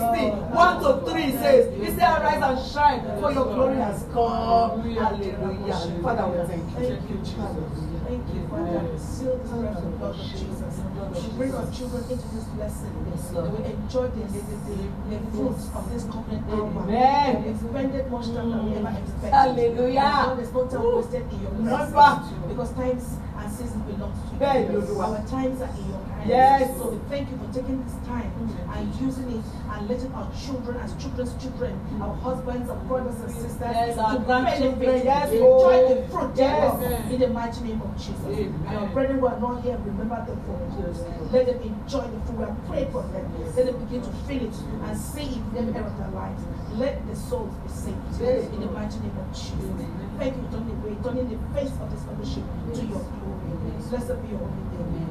1 0.56 0.84
to 0.84 1.12
3 1.12 1.32
says. 1.32 1.74
He 1.80 1.86
said, 1.88 2.22
Arise 2.22 2.42
and 2.44 2.72
shine, 2.72 3.02
for 3.22 3.32
your 3.32 3.46
glory 3.46 3.78
has 3.78 4.04
come. 4.12 4.82
Hallelujah. 4.82 6.02
Father, 6.04 6.28
we 6.28 6.48
thank 6.48 6.64
you. 6.70 6.76
Thank 6.76 7.10
you, 7.10 7.18
Jesus. 7.18 7.86
Thank 8.06 8.28
you, 8.36 8.48
Father. 8.50 8.98
Seal 9.00 9.38
this 9.38 9.52
with 9.52 9.76
the 9.76 9.90
blood 9.98 10.20
of 10.20 10.32
Jesus. 10.32 10.76
We 11.16 11.38
bring 11.38 11.54
our 11.56 11.72
children 11.72 12.04
into 12.04 12.28
this 12.36 12.44
blessing. 12.56 12.92
They 13.34 13.40
will 13.42 13.66
enjoy 13.66 14.08
the, 14.08 14.24
the, 14.30 14.42
the, 14.46 15.16
the 15.16 15.32
fruits 15.32 15.70
of 15.74 15.90
this 15.92 16.04
covenant 16.06 16.46
hour. 16.50 16.84
Amen. 16.84 17.44
They've 17.44 17.56
expended 17.56 18.12
much 18.12 18.26
time 18.28 18.50
than 18.52 18.70
we 18.70 18.78
ever 18.78 18.90
expected. 19.00 19.32
Hallelujah. 19.34 20.00
And 20.00 20.26
God, 20.28 20.38
There's 20.38 20.54
no 20.54 20.68
time 20.68 20.96
wasted 20.96 21.24
in 21.32 21.42
your 21.42 21.52
presence. 21.52 22.34
Because 22.48 22.74
times 22.74 23.18
and 23.60 23.70
seasons 23.70 23.84
belong 23.92 24.12
to 24.12 24.34
you. 24.34 24.40
Bẹ́ẹ̀ 24.40 24.70
ni, 24.70 24.76
Olúwa. 24.76 25.06
Our 25.08 25.24
times 25.28 25.62
are 25.62 25.70
in 25.80 25.86
your 25.90 26.04
hands. 26.04 26.28
Yes. 26.28 26.78
So 26.78 26.90
we 26.90 27.00
thank 27.10 27.30
you 27.32 27.38
for 27.38 27.50
taking 27.54 27.78
this 27.84 27.98
time 28.08 28.32
mm-hmm. 28.36 28.74
and 28.76 28.86
using 29.08 29.30
it 29.38 29.46
and 29.72 29.88
letting 29.90 30.12
our 30.14 30.30
children 30.44 30.76
as 30.84 30.92
children's 31.02 31.34
children, 31.42 31.74
mm-hmm. 31.74 32.02
our 32.02 32.16
husbands, 32.28 32.70
our 32.70 32.82
brothers 32.90 33.20
and 33.26 33.32
sisters, 33.32 33.72
Yes, 33.76 33.98
our 33.98 34.18
to 34.18 34.24
grandchildren, 34.26 34.80
benefit, 34.80 35.06
yes, 35.06 35.32
enjoy 35.32 35.78
the 35.90 35.98
fruit 36.12 36.32
Yes. 36.36 37.12
in 37.14 37.20
the 37.20 37.30
mighty 37.30 37.62
name 37.68 37.82
of 37.82 37.92
Jesus. 37.98 38.26
Amen. 38.26 38.66
And 38.68 38.78
our 38.78 38.88
brethren 38.90 39.20
who 39.20 39.28
are 39.28 39.40
not 39.40 39.62
here, 39.64 39.78
remember 39.86 40.20
them 40.28 40.40
for 40.46 40.58
good. 40.76 40.96
Let 41.32 41.46
them 41.48 41.60
enjoy 41.62 42.06
the 42.14 42.20
fruit. 42.26 42.38
We 42.40 42.44
have 42.46 42.58
prayed 42.68 42.90
for 42.92 43.04
them. 43.14 43.26
Let 43.56 43.66
them 43.68 43.78
begin 43.86 44.02
to 44.02 44.12
feel 44.28 44.44
it 44.50 44.58
and 44.86 44.94
see 44.98 45.30
it 45.38 45.44
in 45.50 45.58
every 45.58 45.74
area 45.78 45.88
of 45.88 45.98
their 45.98 46.10
lives. 46.22 46.42
Let 46.76 46.96
the 47.08 47.16
souls 47.16 47.54
be 47.64 47.70
saved 47.72 48.54
in 48.54 48.60
the 48.62 48.72
mighty 48.72 49.00
name 49.00 49.16
of 49.18 49.28
Jesus. 49.32 49.72
Thank 50.18 50.36
you 50.36 50.44
for 50.44 50.52
turning 50.58 50.82
the 50.82 50.88
way, 50.88 50.96
turning 51.04 51.28
the 51.30 51.38
face 51.54 51.72
of 51.80 51.88
this 51.92 52.04
fellowship 52.04 52.44
to 52.74 52.82
your 52.82 53.04
glory. 53.04 53.35
Blessed 53.90 54.22
be 54.24 54.28
your 54.30 54.40
holy 54.40 54.52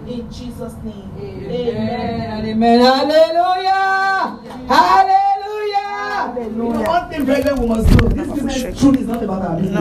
name. 0.06 0.20
In 0.20 0.32
Jesus' 0.32 0.74
name. 0.82 1.10
Amen 1.18 2.30
and 2.30 2.46
amen. 2.48 2.80
Hallelujah. 2.80 4.38
Hallelujah. 4.68 6.50
You 6.50 6.72
know, 6.72 6.82
one 6.82 7.08
thing, 7.10 7.24
brethren, 7.24 7.60
we 7.60 7.66
must 7.68 7.88
do. 7.96 8.08
This 8.08 8.28
business 8.32 8.80
truly 8.80 9.00
is 9.00 9.06
not 9.06 9.22
about 9.22 9.42
our 9.42 9.56
business. 9.56 9.78